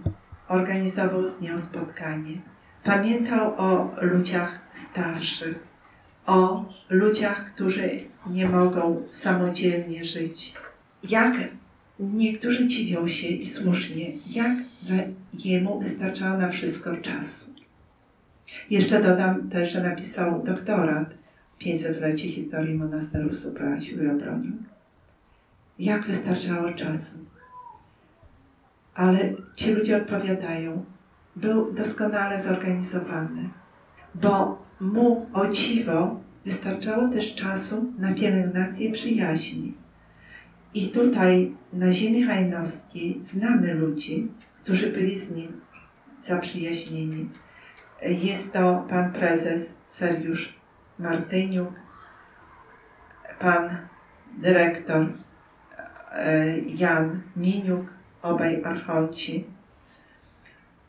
organizował 0.48 1.28
z 1.28 1.40
nią 1.40 1.58
spotkanie. 1.58 2.40
Pamiętał 2.84 3.54
o 3.56 3.94
ludziach 4.00 4.60
starszych, 4.74 5.66
o 6.26 6.64
ludziach, 6.90 7.46
którzy 7.46 7.90
nie 8.26 8.48
mogą 8.48 9.02
samodzielnie 9.10 10.04
żyć. 10.04 10.54
Jak 11.10 11.34
niektórzy 12.00 12.68
dziwią 12.68 13.08
się 13.08 13.28
i 13.28 13.46
słusznie, 13.46 14.12
jak 14.26 14.56
dla 14.82 14.96
jemu 15.44 15.80
wystarczało 15.80 16.38
na 16.38 16.48
wszystko 16.48 16.96
czasu. 16.96 17.51
Jeszcze 18.70 19.02
dodam 19.02 19.48
też, 19.48 19.72
że 19.72 19.82
napisał 19.82 20.42
doktorat 20.42 21.08
500-lecie 21.60 22.28
historii 22.28 22.74
monasteru 22.74 23.34
Supra 23.34 23.80
Siły 23.80 24.10
Obrony. 24.10 24.52
Jak 25.78 26.06
wystarczało 26.06 26.72
czasu. 26.72 27.18
Ale 28.94 29.18
ci 29.54 29.72
ludzie 29.72 29.96
odpowiadają, 29.96 30.84
był 31.36 31.72
doskonale 31.72 32.42
zorganizowany, 32.42 33.48
bo 34.14 34.62
mu 34.80 35.26
o 35.32 35.48
dziwo 35.48 36.20
wystarczało 36.44 37.08
też 37.08 37.34
czasu 37.34 37.92
na 37.98 38.12
pielęgnację 38.12 38.92
przyjaźni. 38.92 39.74
I 40.74 40.88
tutaj 40.88 41.54
na 41.72 41.92
ziemi 41.92 42.22
hajnowskiej 42.22 43.20
znamy 43.22 43.74
ludzi, 43.74 44.28
którzy 44.62 44.92
byli 44.92 45.18
z 45.18 45.30
nim 45.30 45.60
zaprzyjaźnieni. 46.22 47.28
Jest 48.06 48.52
to 48.52 48.86
pan 48.90 49.12
prezes 49.12 49.74
Sergiusz 49.88 50.54
Martyniuk, 50.98 51.72
pan 53.38 53.76
dyrektor 54.38 55.06
e, 56.12 56.58
Jan 56.58 57.22
Miniuk, 57.36 57.86
obaj 58.22 58.62
archonci. 58.64 59.44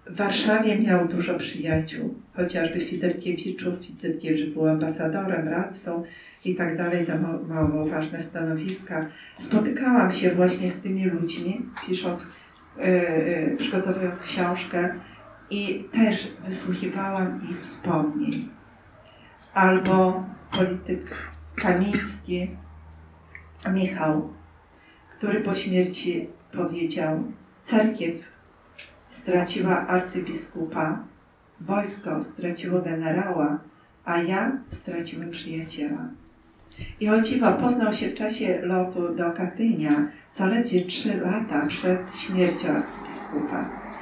W 0.08 0.16
Warszawie 0.16 0.80
miał 0.80 1.08
dużo 1.08 1.40
przyjaciół, 1.40 2.16
chociażby 2.36 2.80
Fidelkiewiczów. 2.80 3.74
Fidelkiewicz 3.86 4.54
był 4.54 4.68
ambasadorem, 4.68 5.48
radcą 5.48 6.04
i 6.46 6.56
tak 6.56 6.78
dalej, 6.78 7.06
zajmował 7.06 7.90
ważne 7.90 8.22
stanowiska. 8.22 9.06
Spotykałam 9.40 10.12
się 10.12 10.36
właśnie 10.36 10.70
z 10.70 10.82
tymi 10.82 11.06
ludźmi, 11.06 11.66
pisząc, 11.88 12.28
yy, 12.78 13.58
przygotowując 13.58 14.20
książkę 14.20 14.94
i 15.54 15.84
też 15.84 16.28
wysłuchiwałam 16.46 17.40
ich 17.52 17.62
wspomnień. 17.62 18.50
Albo 19.54 20.24
polityk 20.52 21.16
Kamiński, 21.56 22.50
Michał, 23.74 24.34
który 25.12 25.42
po 25.42 25.54
śmierci 25.54 26.30
powiedział, 26.52 27.24
cerkiew 27.64 28.24
straciła 29.10 29.88
arcybiskupa, 29.88 31.04
wojsko 31.62 32.24
straciło 32.24 32.82
generała, 32.82 33.60
a 34.06 34.18
ja 34.18 34.52
straciłem 34.70 35.32
przyjaciela. 35.32 36.10
I 37.00 37.10
o 37.10 37.22
poznał 37.60 37.94
się 37.94 38.10
w 38.10 38.16
czasie 38.16 38.62
lotu 38.62 39.16
do 39.16 39.32
Katynia, 39.32 40.08
zaledwie 40.32 40.86
trzy 40.86 41.18
lata 41.18 41.66
przed 41.66 42.18
śmiercią 42.18 42.68
arcybiskupa. 42.68 43.93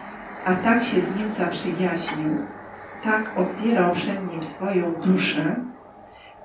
A 0.46 0.56
tak 0.56 0.84
się 0.84 1.02
z 1.02 1.16
nim 1.16 1.30
zaprzyjaźnił, 1.30 2.38
tak 3.04 3.38
otwierał 3.38 3.96
przed 3.96 4.32
nim 4.32 4.44
swoją 4.44 4.94
duszę, 4.94 5.56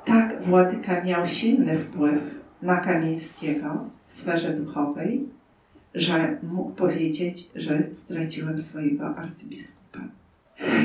tak 0.05 0.43
Władyka 0.43 1.05
miał 1.05 1.29
silny 1.29 1.79
wpływ 1.79 2.23
na 2.63 2.77
Kamińskiego 2.77 3.85
w 4.07 4.13
sferze 4.13 4.53
duchowej, 4.53 5.29
że 5.95 6.39
mógł 6.43 6.71
powiedzieć, 6.71 7.51
że 7.55 7.83
straciłem 7.83 8.59
swojego 8.59 9.17
arcybiskupa. 9.17 9.99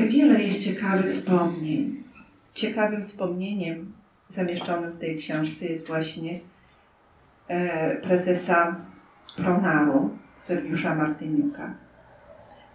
Wiele 0.07 0.43
jest 0.43 0.59
ciekawych 0.59 1.11
wspomnień. 1.11 2.03
Ciekawym 2.53 3.01
wspomnieniem 3.03 3.91
zamieszczonym 4.29 4.91
w 4.91 4.99
tej 4.99 5.17
książce 5.17 5.65
jest 5.65 5.87
właśnie 5.87 6.39
e, 7.47 7.95
prezesa 7.95 8.75
Pronaru, 9.35 10.09
Sergiusza 10.37 10.95
Martyniuka. 10.95 11.73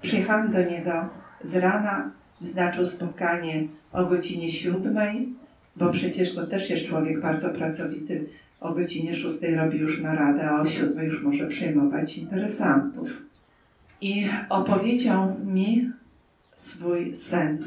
Przyjechałam 0.03 0.53
do 0.53 0.63
niego 0.63 1.09
z 1.45 1.57
rana, 1.57 2.11
wyznaczył 2.41 2.87
spotkanie 2.87 3.69
o 3.93 4.07
godzinie 4.07 4.51
siódmej, 4.51 5.29
bo 5.77 5.91
przecież 5.91 6.35
to 6.35 6.47
też 6.47 6.71
jest 6.71 6.87
człowiek 6.87 7.21
bardzo 7.21 7.51
pracowity. 7.51 8.29
O 8.61 8.75
godzinie 8.75 9.15
szóstej 9.15 9.55
robi 9.55 9.79
już 9.79 10.01
naradę, 10.01 10.51
a 10.51 10.61
o 10.61 10.67
siódmej 10.67 11.09
już 11.09 11.23
może 11.23 11.47
przyjmować 11.47 12.19
interesantów. 12.19 13.09
I 14.01 14.29
opowiedział 14.49 15.37
mi 15.45 15.91
swój 16.55 17.15
sen. 17.15 17.59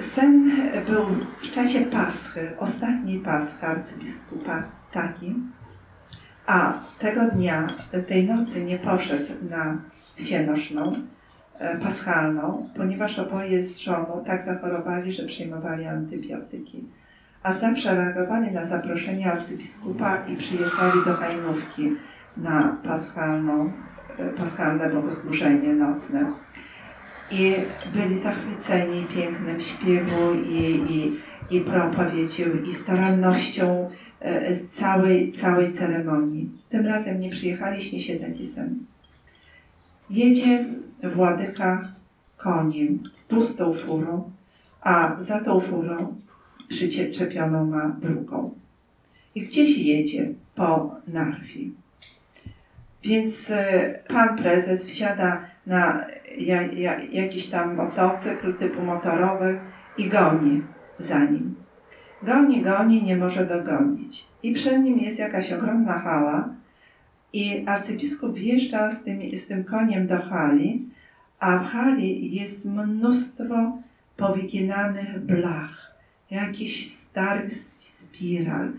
Sen 0.00 0.50
był 0.86 1.04
w 1.38 1.50
czasie 1.50 1.80
Paschy, 1.80 2.50
ostatniej 2.58 3.18
Paschy 3.18 3.66
arcybiskupa 3.66 4.62
takim, 4.92 5.52
a 6.46 6.80
tego 6.98 7.20
dnia, 7.28 7.66
tej 8.06 8.26
nocy 8.26 8.64
nie 8.64 8.78
poszedł 8.78 9.32
na 9.50 9.78
e, 10.18 10.22
paschalną, 11.82 12.68
ponieważ 12.76 13.18
oboje 13.18 13.62
z 13.62 13.78
żoną 13.78 14.22
tak 14.26 14.42
zachorowali, 14.42 15.12
że 15.12 15.26
przyjmowali 15.26 15.86
antybiotyki. 15.86 16.84
A 17.42 17.52
zawsze 17.52 17.94
reagowali 17.94 18.50
na 18.50 18.64
zaproszenie 18.64 19.32
arcybiskupa 19.32 20.16
i 20.26 20.36
przyjeżdżali 20.36 21.04
do 21.04 21.14
Hajnówki 21.14 21.92
na 22.36 22.76
paschalną, 22.84 23.72
e, 24.18 24.28
paschalne 24.28 24.90
bogosłużenie 24.90 25.72
nocne. 25.72 26.32
I 27.30 27.54
byli 27.94 28.16
zachwyceni 28.16 29.06
pięknem 29.14 29.60
śpiewu 29.60 30.34
i, 30.34 30.84
i, 30.90 31.16
i 31.56 31.60
propowiedzią, 31.60 32.44
i 32.70 32.74
starannością 32.74 33.90
e, 34.20 34.56
całej, 34.56 35.32
całej 35.32 35.72
ceremonii. 35.72 36.50
Tym 36.68 36.86
razem 36.86 37.20
nie 37.20 37.30
przyjechali, 37.30 37.82
śni 37.82 38.00
się 38.00 38.16
taki 38.16 38.46
sen. 38.46 38.78
Jedzie 40.10 40.64
Władyka 41.14 41.82
koniem, 42.36 43.02
pustą 43.28 43.74
furą, 43.74 44.30
a 44.80 45.16
za 45.22 45.40
tą 45.40 45.60
furą 45.60 46.16
przyczepioną 46.68 47.66
ma 47.66 47.88
drugą. 47.88 48.54
I 49.34 49.42
gdzieś 49.42 49.78
jedzie 49.78 50.28
po 50.54 50.94
Narwi. 51.08 51.72
Więc 53.02 53.50
e, 53.50 53.98
pan 54.08 54.38
prezes 54.38 54.86
wsiada 54.86 55.44
na 55.66 56.06
ja, 56.38 56.62
ja, 56.62 57.00
jakiś 57.12 57.46
tam 57.46 57.74
motocykl 57.74 58.54
typu 58.54 58.82
motorowy 58.82 59.60
i 59.98 60.08
goni 60.08 60.62
za 60.98 61.24
nim. 61.24 61.54
Goni, 62.22 62.62
goni, 62.62 63.02
nie 63.02 63.16
może 63.16 63.46
dogonić. 63.46 64.26
I 64.42 64.54
przed 64.54 64.82
nim 64.82 64.98
jest 64.98 65.18
jakaś 65.18 65.52
ogromna 65.52 65.98
hala 65.98 66.48
i 67.32 67.64
arcybiskup 67.66 68.34
wjeżdża 68.34 68.92
z 68.92 69.04
tym, 69.04 69.36
z 69.36 69.46
tym 69.46 69.64
koniem 69.64 70.06
do 70.06 70.22
hali, 70.22 70.88
a 71.38 71.58
w 71.58 71.66
hali 71.66 72.34
jest 72.34 72.66
mnóstwo 72.66 73.78
powyginanych 74.16 75.20
blach, 75.20 75.94
jakichś 76.30 76.86
starych 76.86 77.52
spiral, 77.52 78.72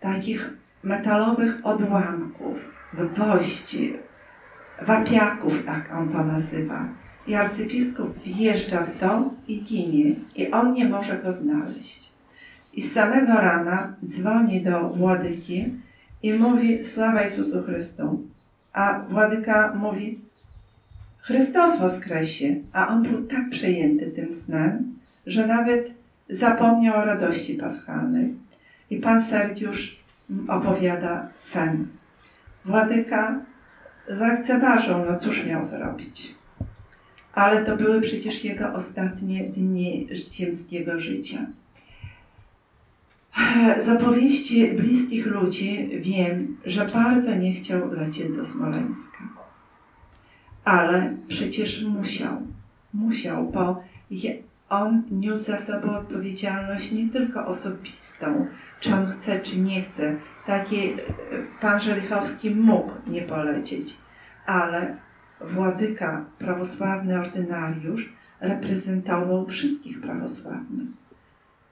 takich 0.00 0.50
metalowych 0.82 1.66
odłamków, 1.66 2.56
gwoździ, 2.94 3.94
wapiaków, 4.86 5.66
jak 5.66 5.92
on 5.94 6.08
to 6.08 6.24
nazywa. 6.24 6.88
I 7.26 7.34
arcybiskup 7.34 8.22
wjeżdża 8.22 8.82
w 8.82 8.98
to 8.98 9.30
i 9.48 9.62
ginie. 9.62 10.14
I 10.36 10.50
on 10.50 10.70
nie 10.70 10.88
może 10.88 11.18
go 11.18 11.32
znaleźć. 11.32 12.12
I 12.74 12.82
z 12.82 12.92
samego 12.92 13.32
rana 13.32 13.94
dzwoni 14.04 14.60
do 14.60 14.88
Władyki 14.88 15.64
i 16.22 16.32
mówi 16.32 16.84
sława 16.84 17.22
Jezusu 17.22 17.62
Chrystu. 17.62 18.22
A 18.72 19.00
Władyka 19.10 19.74
mówi 19.74 20.18
Chrystus 21.18 21.78
woskresie. 21.78 22.56
A 22.72 22.88
on 22.88 23.02
był 23.02 23.26
tak 23.26 23.50
przejęty 23.50 24.06
tym 24.06 24.32
snem, 24.32 24.94
że 25.26 25.46
nawet 25.46 25.90
zapomniał 26.28 26.96
o 26.96 27.04
radości 27.04 27.54
paschalnej. 27.54 28.34
I 28.90 28.96
pan 28.96 29.22
Sergiusz 29.22 29.96
opowiada 30.48 31.28
sen. 31.36 31.86
Władyka 32.64 33.40
zlekceważył, 34.08 34.98
no 34.98 35.18
cóż 35.18 35.46
miał 35.46 35.64
zrobić. 35.64 36.34
Ale 37.34 37.64
to 37.64 37.76
były 37.76 38.00
przecież 38.00 38.44
jego 38.44 38.72
ostatnie 38.72 39.44
dni 39.44 40.08
ziemskiego 40.14 41.00
życia. 41.00 41.46
Z 43.84 43.88
opowieści 43.88 44.72
bliskich 44.72 45.26
ludzi 45.26 45.88
wiem, 46.00 46.56
że 46.66 46.86
bardzo 46.86 47.34
nie 47.34 47.52
chciał 47.52 47.92
lecieć 47.92 48.36
do 48.36 48.44
Smoleńska. 48.44 49.18
Ale 50.64 51.16
przecież 51.28 51.84
musiał. 51.84 52.42
Musiał, 52.94 53.50
bo 53.50 53.82
on 54.68 55.02
niósł 55.10 55.44
za 55.44 55.58
sobą 55.58 55.90
odpowiedzialność 55.90 56.92
nie 56.92 57.08
tylko 57.08 57.46
osobistą, 57.46 58.46
czy 58.80 58.94
on 58.94 59.06
chce, 59.06 59.40
czy 59.40 59.58
nie 59.58 59.82
chce. 59.82 60.16
Taki 60.46 60.76
pan 61.60 61.80
Żelichowski 61.80 62.50
mógł 62.50 62.92
nie 63.06 63.22
polecieć, 63.22 63.96
ale 64.46 64.96
władyka, 65.40 66.24
prawosławny 66.38 67.20
ordynariusz 67.20 68.12
reprezentował 68.40 69.46
wszystkich 69.46 70.00
prawosławnych. 70.00 70.99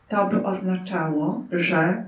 To 0.08 0.26
by 0.26 0.44
oznaczało, 0.44 1.44
że 1.52 2.04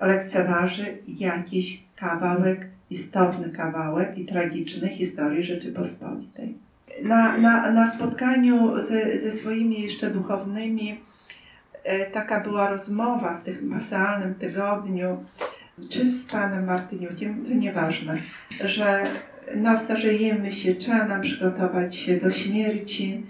lekceważy 0.00 0.98
jakiś 1.08 1.84
kawałek, 1.96 2.66
istotny 2.90 3.50
kawałek 3.50 4.18
i 4.18 4.24
tragiczny 4.24 4.88
historii 4.88 5.44
Rzeczypospolitej. 5.44 6.54
Na, 7.02 7.38
na, 7.38 7.70
na 7.70 7.90
spotkaniu 7.90 8.82
ze, 8.82 9.18
ze 9.18 9.32
swoimi 9.32 9.82
jeszcze 9.82 10.10
duchownymi 10.10 11.00
e, 11.84 12.10
taka 12.10 12.40
była 12.40 12.70
rozmowa 12.70 13.34
w 13.34 13.42
tym 13.42 13.66
masalnym 13.66 14.34
tygodniu, 14.34 15.24
czy 15.90 16.06
z 16.06 16.26
panem 16.26 16.64
Martyniukiem, 16.64 17.44
to 17.44 17.54
nieważne, 17.54 18.22
że 18.64 19.02
no 19.56 19.76
starzejemy 19.76 20.52
się, 20.52 20.74
trzeba 20.74 21.04
nam 21.04 21.20
przygotować 21.20 21.96
się 21.96 22.16
do 22.16 22.30
śmierci. 22.30 23.26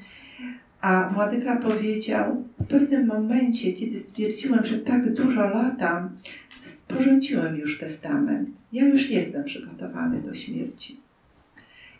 A 0.80 1.10
Władyka 1.14 1.56
powiedział, 1.56 2.44
w 2.66 2.68
pewnym 2.68 3.06
momencie, 3.06 3.72
kiedy 3.72 3.98
stwierdziłem, 3.98 4.64
że 4.64 4.78
tak 4.78 5.14
dużo 5.14 5.48
latam, 5.48 6.16
sporządziłem 6.60 7.56
już 7.56 7.78
testament. 7.78 8.48
Ja 8.72 8.84
już 8.84 9.10
jestem 9.10 9.44
przygotowany 9.44 10.20
do 10.22 10.34
śmierci. 10.34 11.00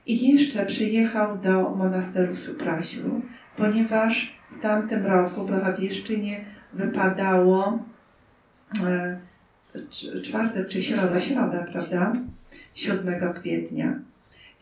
I 0.07 0.33
jeszcze 0.33 0.67
przyjechał 0.67 1.39
do 1.39 1.71
monasteru 1.71 2.37
Suprasiu, 2.37 3.21
ponieważ 3.57 4.37
w 4.53 4.61
tamtym 4.61 5.07
roku 5.07 5.43
w 5.43 5.47
Blawawieszczynie 5.47 6.45
wypadało 6.73 7.79
e, 8.87 9.19
czwartek 10.23 10.69
czy 10.69 10.83
środa, 10.83 11.21
środa, 11.21 11.67
prawda? 11.73 12.12
7 12.75 13.33
kwietnia. 13.35 14.01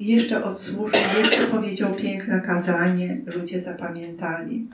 I 0.01 0.07
jeszcze 0.07 0.45
odsłużył, 0.45 1.01
jeszcze 1.19 1.47
powiedział 1.47 1.95
piękne 1.95 2.41
kazanie, 2.41 3.21
ludzie 3.37 3.61
zapamiętali. 3.61 4.69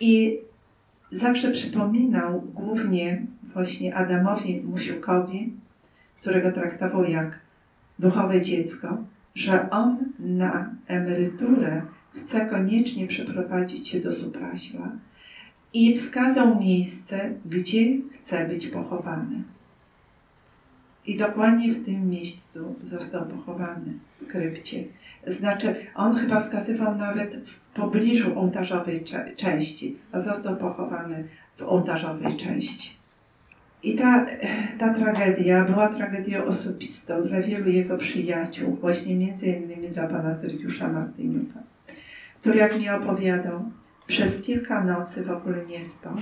I 0.00 0.38
zawsze 1.10 1.50
przypominał 1.50 2.40
głównie 2.54 3.26
właśnie 3.52 3.94
Adamowi 3.94 4.60
Musiukowi, 4.60 5.52
którego 6.20 6.52
traktował 6.52 7.04
jak 7.04 7.38
duchowe 7.98 8.42
dziecko, 8.42 8.96
że 9.34 9.70
on 9.70 9.98
na 10.18 10.74
emeryturę 10.86 11.82
chce 12.14 12.46
koniecznie 12.46 13.06
przeprowadzić 13.06 13.88
się 13.88 14.00
do 14.00 14.12
Supraśla 14.12 14.92
i 15.74 15.98
wskazał 15.98 16.60
miejsce, 16.60 17.34
gdzie 17.46 17.96
chce 18.12 18.48
być 18.48 18.66
pochowany. 18.66 19.42
I 21.10 21.16
dokładnie 21.16 21.72
w 21.72 21.84
tym 21.84 22.10
miejscu 22.10 22.74
został 22.82 23.26
pochowany 23.26 23.92
w 24.20 24.26
krypcie. 24.26 24.84
Znaczy, 25.26 25.74
on 25.94 26.14
chyba 26.14 26.40
wskazywał 26.40 26.96
nawet 26.96 27.36
w 27.36 27.74
pobliżu 27.74 28.38
ołtarzowej 28.38 29.04
części, 29.36 29.96
a 30.12 30.20
został 30.20 30.56
pochowany 30.56 31.28
w 31.56 31.62
ołtarzowej 31.62 32.36
części. 32.36 32.96
I 33.82 33.94
ta, 33.94 34.26
ta 34.78 34.94
tragedia 34.94 35.64
była 35.64 35.88
tragedią 35.88 36.44
osobistą 36.44 37.22
dla 37.22 37.42
wielu 37.42 37.70
jego 37.70 37.98
przyjaciół, 37.98 38.76
właśnie 38.80 39.16
między 39.16 39.46
innymi 39.46 39.88
dla 39.88 40.06
pana 40.06 40.34
Sergiusza 40.34 40.88
Martyniuka, 40.88 41.60
który 42.40 42.58
jak 42.58 42.78
mi 42.78 42.88
opowiadał, 42.88 43.70
przez 44.06 44.42
kilka 44.42 44.84
nocy 44.84 45.24
w 45.24 45.30
ogóle 45.30 45.66
nie 45.66 45.82
spał, 45.82 46.16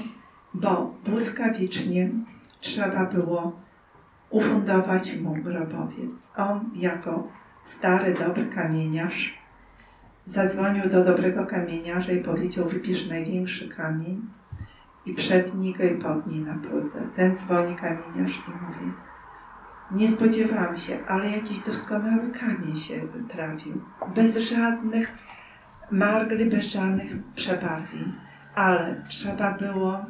bo 0.55 0.95
błyskawicznie 1.05 2.11
trzeba 2.61 3.07
było 3.07 3.68
ufundować 4.31 5.17
mu 5.17 5.35
grobowiec. 5.35 6.33
On 6.37 6.71
jako 6.75 7.29
stary, 7.65 8.15
dobry 8.15 8.47
kamieniarz 8.47 9.39
zadzwonił 10.29 10.89
do 10.89 11.05
dobrego 11.05 11.47
kamieniarza 11.47 12.13
i 12.13 12.23
powiedział, 12.23 12.69
wybierz 12.69 13.09
największy 13.09 13.69
kamień 13.69 14.23
i 15.07 15.15
przetnij 15.15 15.75
go 15.75 15.85
i 15.85 15.95
podnij 15.95 16.41
na 16.41 16.55
płytę. 16.55 17.01
Ten 17.17 17.37
dzwoni 17.37 17.77
kamieniarz 17.77 18.37
i 18.49 18.51
mówi, 18.51 18.93
nie 19.91 20.09
spodziewałam 20.09 20.77
się, 20.77 20.99
ale 21.07 21.31
jakiś 21.31 21.61
doskonały 21.61 22.31
kamień 22.31 22.77
się 22.77 22.95
trafił. 23.29 23.81
Bez 24.15 24.37
żadnych 24.39 25.13
margli, 25.91 26.47
bez 26.47 26.67
żadnych 26.67 27.13
przebarwień. 27.35 28.13
Ale 28.55 29.03
trzeba 29.09 29.55
było 29.55 30.05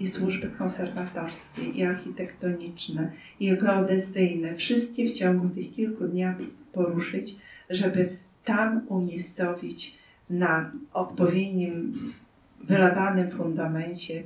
i 0.00 0.06
służby 0.06 0.50
konserwatorskie, 0.50 1.62
i 1.62 1.84
architektoniczne, 1.84 3.12
i 3.40 3.56
geodezyjne, 3.56 4.54
wszystkie 4.54 5.08
w 5.08 5.12
ciągu 5.12 5.48
tych 5.48 5.70
kilku 5.70 6.04
dni 6.04 6.24
poruszyć, 6.72 7.36
żeby 7.70 8.16
tam 8.44 8.80
umiejscowić 8.88 9.98
na 10.30 10.70
odpowiednim, 10.92 11.92
wylewanym 12.64 13.30
fundamencie 13.30 14.22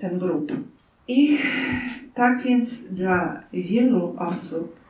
ten 0.00 0.18
grób. 0.18 0.52
I 1.08 1.38
tak 2.14 2.42
więc 2.42 2.84
dla 2.84 3.42
wielu 3.52 4.14
osób 4.18 4.80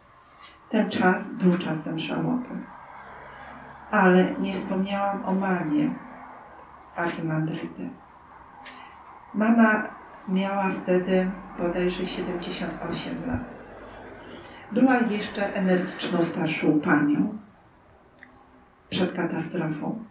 ten 0.70 0.90
czas 0.90 1.32
był 1.42 1.58
czasem 1.58 1.98
żałoby. 1.98 2.48
Ale 3.90 4.34
nie 4.42 4.54
wspomniałam 4.54 5.24
o 5.24 5.34
mamie 5.34 5.94
Archimandryty. 6.96 7.90
Mama 9.34 9.88
miała 10.28 10.70
wtedy 10.70 11.30
bodajże 11.58 12.06
78 12.06 13.26
lat. 13.26 13.40
Była 14.72 14.98
jeszcze 14.98 15.54
energiczną 15.54 16.22
starszą 16.22 16.80
panią 16.80 17.38
przed 18.90 19.12
katastrofą. 19.12 20.04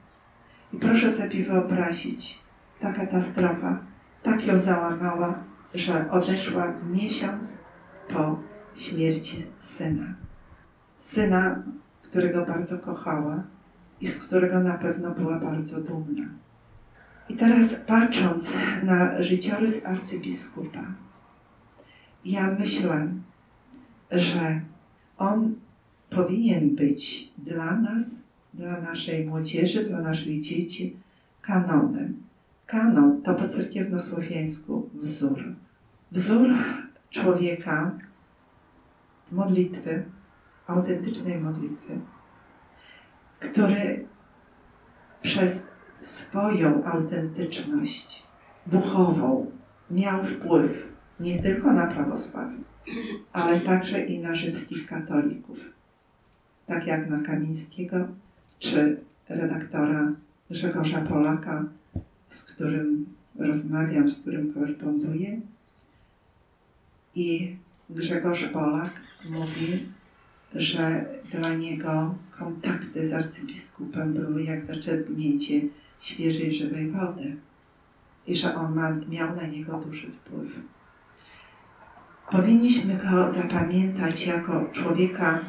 I 0.73 0.77
proszę 0.77 1.09
sobie 1.09 1.43
wyobrazić, 1.43 2.39
ta 2.79 2.93
katastrofa 2.93 3.79
tak 4.23 4.47
ją 4.47 4.57
załamała, 4.57 5.33
że 5.73 6.11
odeszła 6.11 6.71
w 6.71 6.89
miesiąc 6.89 7.57
po 8.09 8.39
śmierci 8.75 9.45
syna. 9.59 10.05
Syna, 10.97 11.63
którego 12.01 12.45
bardzo 12.45 12.79
kochała 12.79 13.43
i 14.01 14.07
z 14.07 14.27
którego 14.27 14.59
na 14.59 14.73
pewno 14.73 15.11
była 15.11 15.39
bardzo 15.39 15.81
dumna. 15.81 16.25
I 17.29 17.35
teraz 17.35 17.75
patrząc 17.75 18.53
na 18.83 19.23
życiorys 19.23 19.85
arcybiskupa, 19.85 20.83
ja 22.25 22.55
myślę, 22.59 23.13
że 24.11 24.61
on 25.17 25.55
powinien 26.09 26.75
być 26.75 27.33
dla 27.37 27.75
nas, 27.75 28.23
dla 28.53 28.81
naszej 28.81 29.25
młodzieży, 29.25 29.83
dla 29.83 30.01
naszych 30.01 30.41
dzieci 30.41 30.97
kanonem. 31.41 32.23
Kanon 32.65 33.21
to 33.21 33.35
po 33.35 33.47
cerkiewnosłowiańsku 33.47 34.89
wzór. 34.93 35.55
Wzór 36.11 36.49
człowieka 37.09 37.91
modlitwy, 39.31 40.03
autentycznej 40.67 41.39
modlitwy, 41.39 41.99
który 43.39 44.07
przez 45.21 45.67
swoją 46.01 46.83
autentyczność 46.85 48.23
duchową 48.67 49.51
miał 49.91 50.25
wpływ 50.25 50.87
nie 51.19 51.41
tylko 51.41 51.73
na 51.73 51.87
prawosławie, 51.87 52.57
ale 53.33 53.59
także 53.59 54.05
i 54.05 54.21
na 54.21 54.35
rzymskich 54.35 54.87
katolików, 54.87 55.57
tak 56.65 56.87
jak 56.87 57.09
na 57.09 57.21
Kamińskiego 57.21 58.07
czy 58.59 58.99
redaktora 59.29 60.11
Grzegorza 60.49 61.01
Polaka, 61.01 61.65
z 62.27 62.43
którym 62.43 63.05
rozmawiam, 63.39 64.09
z 64.09 64.15
którym 64.15 64.53
koresponduję. 64.53 65.41
I 67.15 67.57
Grzegorz 67.89 68.43
Polak 68.43 69.01
mówi, 69.29 69.85
że 70.55 71.05
dla 71.31 71.53
niego 71.53 72.15
kontakty 72.39 73.05
z 73.05 73.13
arcybiskupem 73.13 74.13
były 74.13 74.43
jak 74.43 74.61
zaczerpnięcie 74.61 75.61
świeżej, 75.99 76.53
żywej 76.53 76.91
wody 76.91 77.37
i 78.27 78.35
że 78.35 78.55
on 78.55 78.75
ma, 78.75 78.91
miał 79.09 79.35
na 79.35 79.47
niego 79.47 79.77
duży 79.77 80.07
wpływ. 80.07 80.51
Powinniśmy 82.31 82.95
go 82.95 83.31
zapamiętać 83.31 84.27
jako 84.27 84.65
człowieka, 84.71 85.39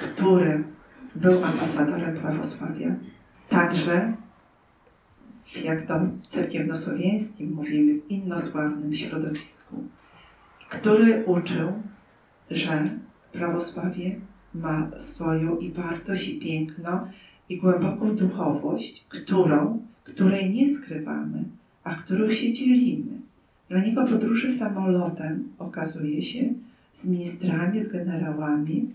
który 0.00 0.64
był 1.14 1.44
ambasadorem 1.44 2.16
prawosławia. 2.16 2.94
Także, 3.48 4.12
jak 5.64 5.82
to 5.82 5.98
w 6.22 6.26
cerkiewnosłowiańskim 6.26 7.52
mówimy, 7.52 8.00
w 8.00 8.10
innosławnym 8.10 8.94
środowisku, 8.94 9.84
który 10.68 11.24
uczył, 11.24 11.72
że 12.50 12.90
prawosławie 13.32 14.20
ma 14.54 14.90
swoją 14.98 15.56
i 15.56 15.72
wartość, 15.72 16.28
i 16.28 16.38
piękno, 16.38 17.08
i 17.48 17.58
głęboką 17.58 18.16
duchowość, 18.16 19.04
którą, 19.08 19.82
której 20.04 20.50
nie 20.50 20.74
skrywamy, 20.74 21.44
a 21.84 21.94
którą 21.94 22.30
się 22.30 22.52
dzielimy. 22.52 23.12
Dla 23.68 23.80
niego 23.80 24.06
podróże 24.06 24.50
samolotem, 24.50 25.48
okazuje 25.58 26.22
się, 26.22 26.44
z 26.94 27.06
ministrami, 27.06 27.82
z 27.82 27.92
generałami, 27.92 28.90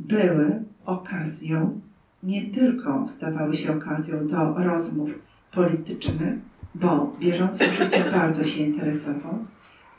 były 0.00 0.62
okazją, 0.84 1.80
nie 2.22 2.42
tylko 2.42 3.08
stawały 3.08 3.54
się 3.54 3.76
okazją 3.76 4.26
do 4.26 4.54
rozmów 4.54 5.10
politycznych, 5.52 6.34
bo 6.74 7.16
bieżącym 7.20 7.72
życiem 7.72 8.04
bardzo 8.12 8.44
się 8.44 8.62
interesował, 8.62 9.44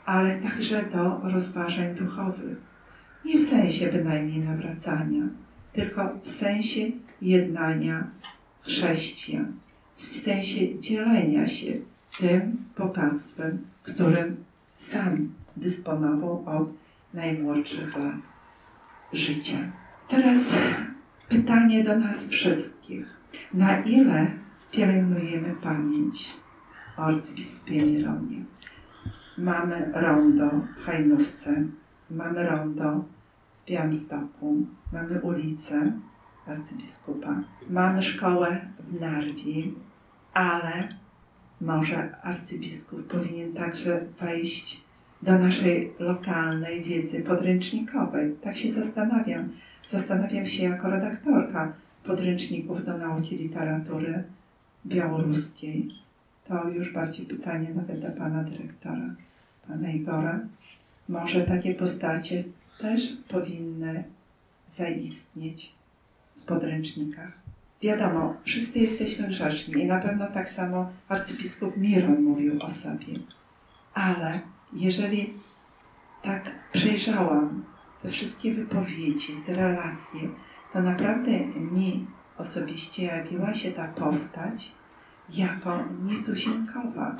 ale 0.04 0.36
także 0.36 0.84
do 0.92 1.20
rozważań 1.22 1.94
duchowych. 1.94 2.56
Nie 3.24 3.38
w 3.38 3.42
sensie 3.42 3.92
bynajmniej 3.92 4.40
nawracania, 4.40 5.22
tylko 5.72 6.18
w 6.22 6.30
sensie 6.30 6.80
jednania 7.22 8.10
chrześcijan, 8.62 9.52
w 9.94 10.00
sensie 10.00 10.80
dzielenia 10.80 11.48
się 11.48 11.72
tym 12.18 12.56
bogactwem, 12.78 13.66
którym 13.82 14.36
sam 14.74 15.32
dysponował 15.56 16.44
od 16.46 16.72
najmłodszych 17.14 17.96
lat 17.96 18.14
życia. 19.12 19.58
Teraz 20.08 20.52
pytanie 21.28 21.84
do 21.84 21.96
nas 21.96 22.26
wszystkich. 22.26 23.16
Na 23.54 23.80
ile 23.80 24.26
pielęgnujemy 24.70 25.54
pamięć 25.62 26.36
o 26.96 27.00
arcybiskupie 27.00 27.86
Mironie? 27.86 28.44
Mamy 29.38 29.90
rondo 29.94 30.50
w 30.76 30.84
Hajnówce, 30.84 31.64
mamy 32.10 32.42
rondo 32.42 33.04
w 33.64 33.68
Białymstoku, 33.68 34.66
mamy 34.92 35.20
ulicę 35.20 35.92
arcybiskupa, 36.46 37.42
mamy 37.70 38.02
szkołę 38.02 38.60
w 38.78 39.00
Narwi, 39.00 39.74
ale 40.34 40.88
może 41.60 42.16
arcybiskup 42.22 43.06
powinien 43.06 43.52
także 43.52 44.06
wejść 44.20 44.84
do 45.22 45.38
naszej 45.38 45.92
lokalnej 45.98 46.82
wiedzy 46.82 47.20
podręcznikowej. 47.22 48.36
Tak 48.42 48.56
się 48.56 48.72
zastanawiam. 48.72 49.48
Zastanawiam 49.88 50.46
się 50.46 50.62
jako 50.62 50.90
redaktorka 50.90 51.72
podręczników 52.04 52.84
do 52.84 52.98
nauki 52.98 53.36
literatury 53.36 54.24
białoruskiej. 54.86 55.88
To 56.44 56.68
już 56.68 56.92
bardziej 56.92 57.26
pytanie 57.26 57.68
nawet 57.74 58.00
do 58.00 58.10
pana 58.10 58.44
dyrektora, 58.44 59.14
pana 59.68 59.90
Igora. 59.90 60.40
Może 61.08 61.40
takie 61.40 61.74
postacie 61.74 62.44
też 62.80 63.16
powinny 63.28 64.04
zaistnieć 64.66 65.75
podręcznikach. 66.46 67.32
Wiadomo, 67.82 68.34
wszyscy 68.44 68.78
jesteśmy 68.78 69.28
grzeszni 69.28 69.82
i 69.82 69.86
na 69.86 69.98
pewno 69.98 70.26
tak 70.26 70.48
samo 70.50 70.90
arcybiskup 71.08 71.76
Miron 71.76 72.22
mówił 72.22 72.58
o 72.60 72.70
sobie. 72.70 73.14
Ale 73.94 74.40
jeżeli 74.72 75.34
tak 76.22 76.50
przejrzałam 76.72 77.64
te 78.02 78.08
wszystkie 78.10 78.54
wypowiedzi, 78.54 79.36
te 79.46 79.54
relacje, 79.54 80.20
to 80.72 80.80
naprawdę 80.80 81.38
mi 81.46 82.06
osobiście 82.38 83.04
jawiła 83.04 83.54
się 83.54 83.72
ta 83.72 83.88
postać 83.88 84.72
jako 85.28 85.84
nietuzinkowa, 86.02 87.16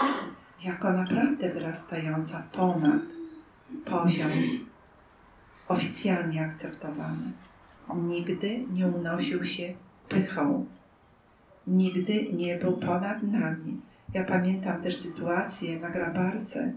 jako 0.65 0.93
naprawdę 0.93 1.53
wyrastająca 1.53 2.43
ponad 2.53 3.03
poziom 3.85 4.31
oficjalnie 5.69 6.45
akceptowany. 6.45 7.33
Nigdy 7.95 8.65
nie 8.73 8.87
unosił 8.87 9.45
się 9.45 9.75
pychą. 10.09 10.67
Nigdy 11.67 12.33
nie 12.33 12.57
był 12.57 12.77
ponad 12.77 13.23
nami. 13.23 13.81
Ja 14.15 14.25
pamiętam 14.25 14.83
też 14.83 14.97
sytuację 14.97 15.81
na 15.81 15.91
Grabarce, 15.91 16.73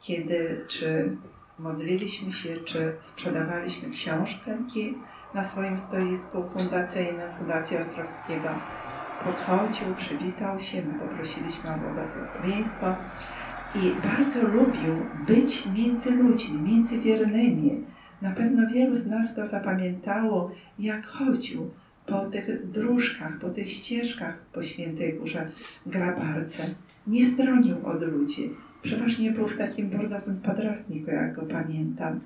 kiedy 0.00 0.64
czy 0.68 1.16
modliliśmy 1.58 2.32
się, 2.32 2.56
czy 2.56 2.96
sprzedawaliśmy 3.00 3.90
książki 3.90 4.94
na 5.34 5.44
swoim 5.44 5.78
stoisku 5.78 6.44
fundacyjnym 6.52 7.32
Fundacji 7.38 7.76
Ostrowskiego. 7.76 8.48
Podchodził, 9.24 9.94
przywitał 9.96 10.60
się, 10.60 10.82
my 10.82 10.98
poprosiliśmy 10.98 11.74
o 11.74 11.78
błogosławieństwo 11.78 12.96
i 13.74 13.92
bardzo 14.08 14.48
lubił 14.48 15.06
być 15.26 15.66
między 15.66 16.10
ludźmi, 16.10 16.62
między 16.62 16.98
wiernymi. 16.98 17.84
Na 18.24 18.30
pewno 18.30 18.66
wielu 18.66 18.96
z 18.96 19.06
nas 19.06 19.36
go 19.36 19.46
zapamiętało, 19.46 20.50
jak 20.78 21.06
chodził 21.06 21.70
po 22.06 22.26
tych 22.26 22.70
dróżkach, 22.70 23.38
po 23.38 23.50
tych 23.50 23.70
ścieżkach 23.72 24.38
po 24.52 24.62
Świętej 24.62 25.14
Górze 25.14 25.50
Grabarce. 25.86 26.62
Nie 27.06 27.24
stronił 27.24 27.76
od 27.86 28.02
ludzi. 28.02 28.50
Przeważnie 28.82 29.30
był 29.30 29.48
w 29.48 29.58
takim 29.58 29.90
bordowym 29.90 30.40
padrasniku, 30.40 31.10
jak 31.10 31.34
go 31.34 31.42
pamiętam. 31.42 32.20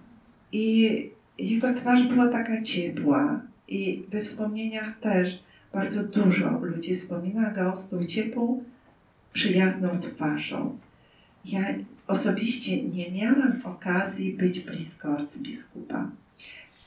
I 0.52 1.10
jego 1.38 1.74
twarz 1.74 2.08
była 2.08 2.28
taka 2.28 2.62
ciepła 2.62 3.40
i 3.68 4.06
we 4.10 4.22
wspomnieniach 4.22 5.00
też 5.00 5.42
bardzo 5.72 6.02
dużo 6.02 6.50
ludzi 6.50 6.94
wspomina 6.94 7.50
go 7.50 7.76
z 7.76 7.88
tą 7.88 8.04
ciepłą, 8.04 8.64
przyjazną 9.32 9.88
twarzą. 10.00 10.78
Ja 11.44 11.60
osobiście 12.06 12.82
nie 12.82 13.10
miałam 13.10 13.60
okazji 13.64 14.32
być 14.32 14.60
blisko 14.60 15.08
arcybiskupa. 15.08 16.10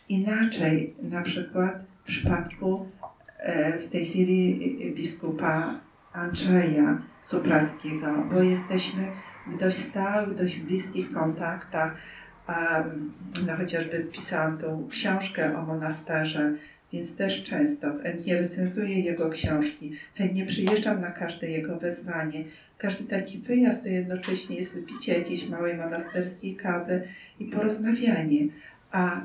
Inaczej, 0.10 0.94
na 1.02 1.22
przykład 1.22 1.84
w 2.04 2.08
przypadku 2.08 2.90
e, 3.38 3.80
w 3.80 3.90
tej 3.90 4.06
chwili 4.06 4.94
biskupa 4.96 5.74
Andrzeja 6.14 7.02
Supraskiego, 7.22 8.08
bo 8.34 8.42
jesteśmy 8.42 9.12
w 9.48 9.58
dość 9.58 9.78
stałych, 9.78 10.38
dość 10.38 10.60
bliskich 10.60 11.14
kontaktach. 11.14 11.96
No 13.48 13.56
chociażby 13.58 14.08
pisałam 14.12 14.58
tą 14.58 14.88
książkę 14.92 15.58
o 15.58 15.62
monasterze, 15.62 16.54
więc 16.94 17.16
też 17.16 17.44
często 17.44 17.88
chętnie 18.04 18.38
recenzuję 18.38 19.00
jego 19.00 19.30
książki, 19.30 19.92
chętnie 20.16 20.46
przyjeżdżam 20.46 21.02
na 21.02 21.12
każde 21.12 21.48
jego 21.48 21.80
wezwanie. 21.80 22.44
Każdy 22.78 23.04
taki 23.04 23.38
wyjazd 23.38 23.84
to 23.84 23.90
jednocześnie 23.90 24.56
jest 24.56 24.74
wypicie 24.74 25.18
jakiejś 25.18 25.50
małej 25.50 25.78
monasterskiej 25.78 26.56
kawy 26.56 27.08
i 27.40 27.46
porozmawianie. 27.46 28.48
A 28.92 29.22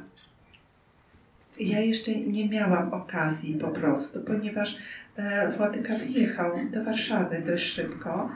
ja 1.60 1.80
jeszcze 1.80 2.14
nie 2.14 2.48
miałam 2.48 2.94
okazji 2.94 3.54
po 3.54 3.68
prostu, 3.68 4.20
ponieważ 4.20 4.76
e, 5.16 5.52
Władyka 5.56 5.98
wyjechał 5.98 6.52
do 6.72 6.84
Warszawy 6.84 7.42
dość 7.46 7.64
szybko, 7.64 8.30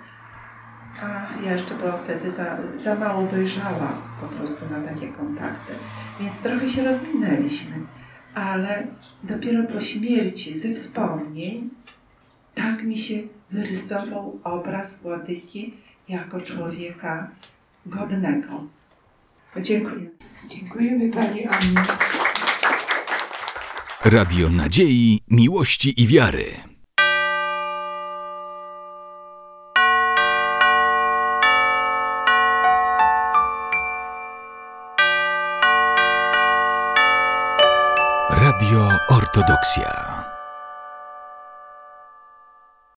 a 1.03 1.29
ja 1.45 1.53
jeszcze 1.53 1.75
byłam 1.75 2.05
wtedy 2.05 2.31
za, 2.31 2.59
za 2.77 2.95
mało 2.95 3.27
dojrzała 3.27 4.03
po 4.21 4.27
prostu 4.27 4.69
na 4.71 4.81
takie 4.81 5.09
kontakty. 5.09 5.73
Więc 6.21 6.39
trochę 6.39 6.69
się 6.69 6.85
rozminęliśmy, 6.85 7.73
ale 8.35 8.87
dopiero 9.23 9.65
po 9.65 9.81
śmierci, 9.81 10.59
ze 10.59 10.75
wspomnień, 10.75 11.71
tak 12.55 12.83
mi 12.83 12.99
się 12.99 13.15
wyrysował 13.51 14.41
obraz 14.45 14.99
Władyki 14.99 15.75
jako 16.09 16.41
człowieka 16.41 17.31
godnego. 17.87 18.65
Dziękuję. 19.63 20.11
Dziękujemy 20.49 21.13
Pani 21.13 21.47
Anno. 21.47 21.81
Radio 24.05 24.51
Nadziei, 24.51 25.21
Miłości 25.29 26.03
i 26.03 26.07
Wiary. 26.07 26.70
Radio 38.71 39.01
Ortodoksja. 39.09 40.20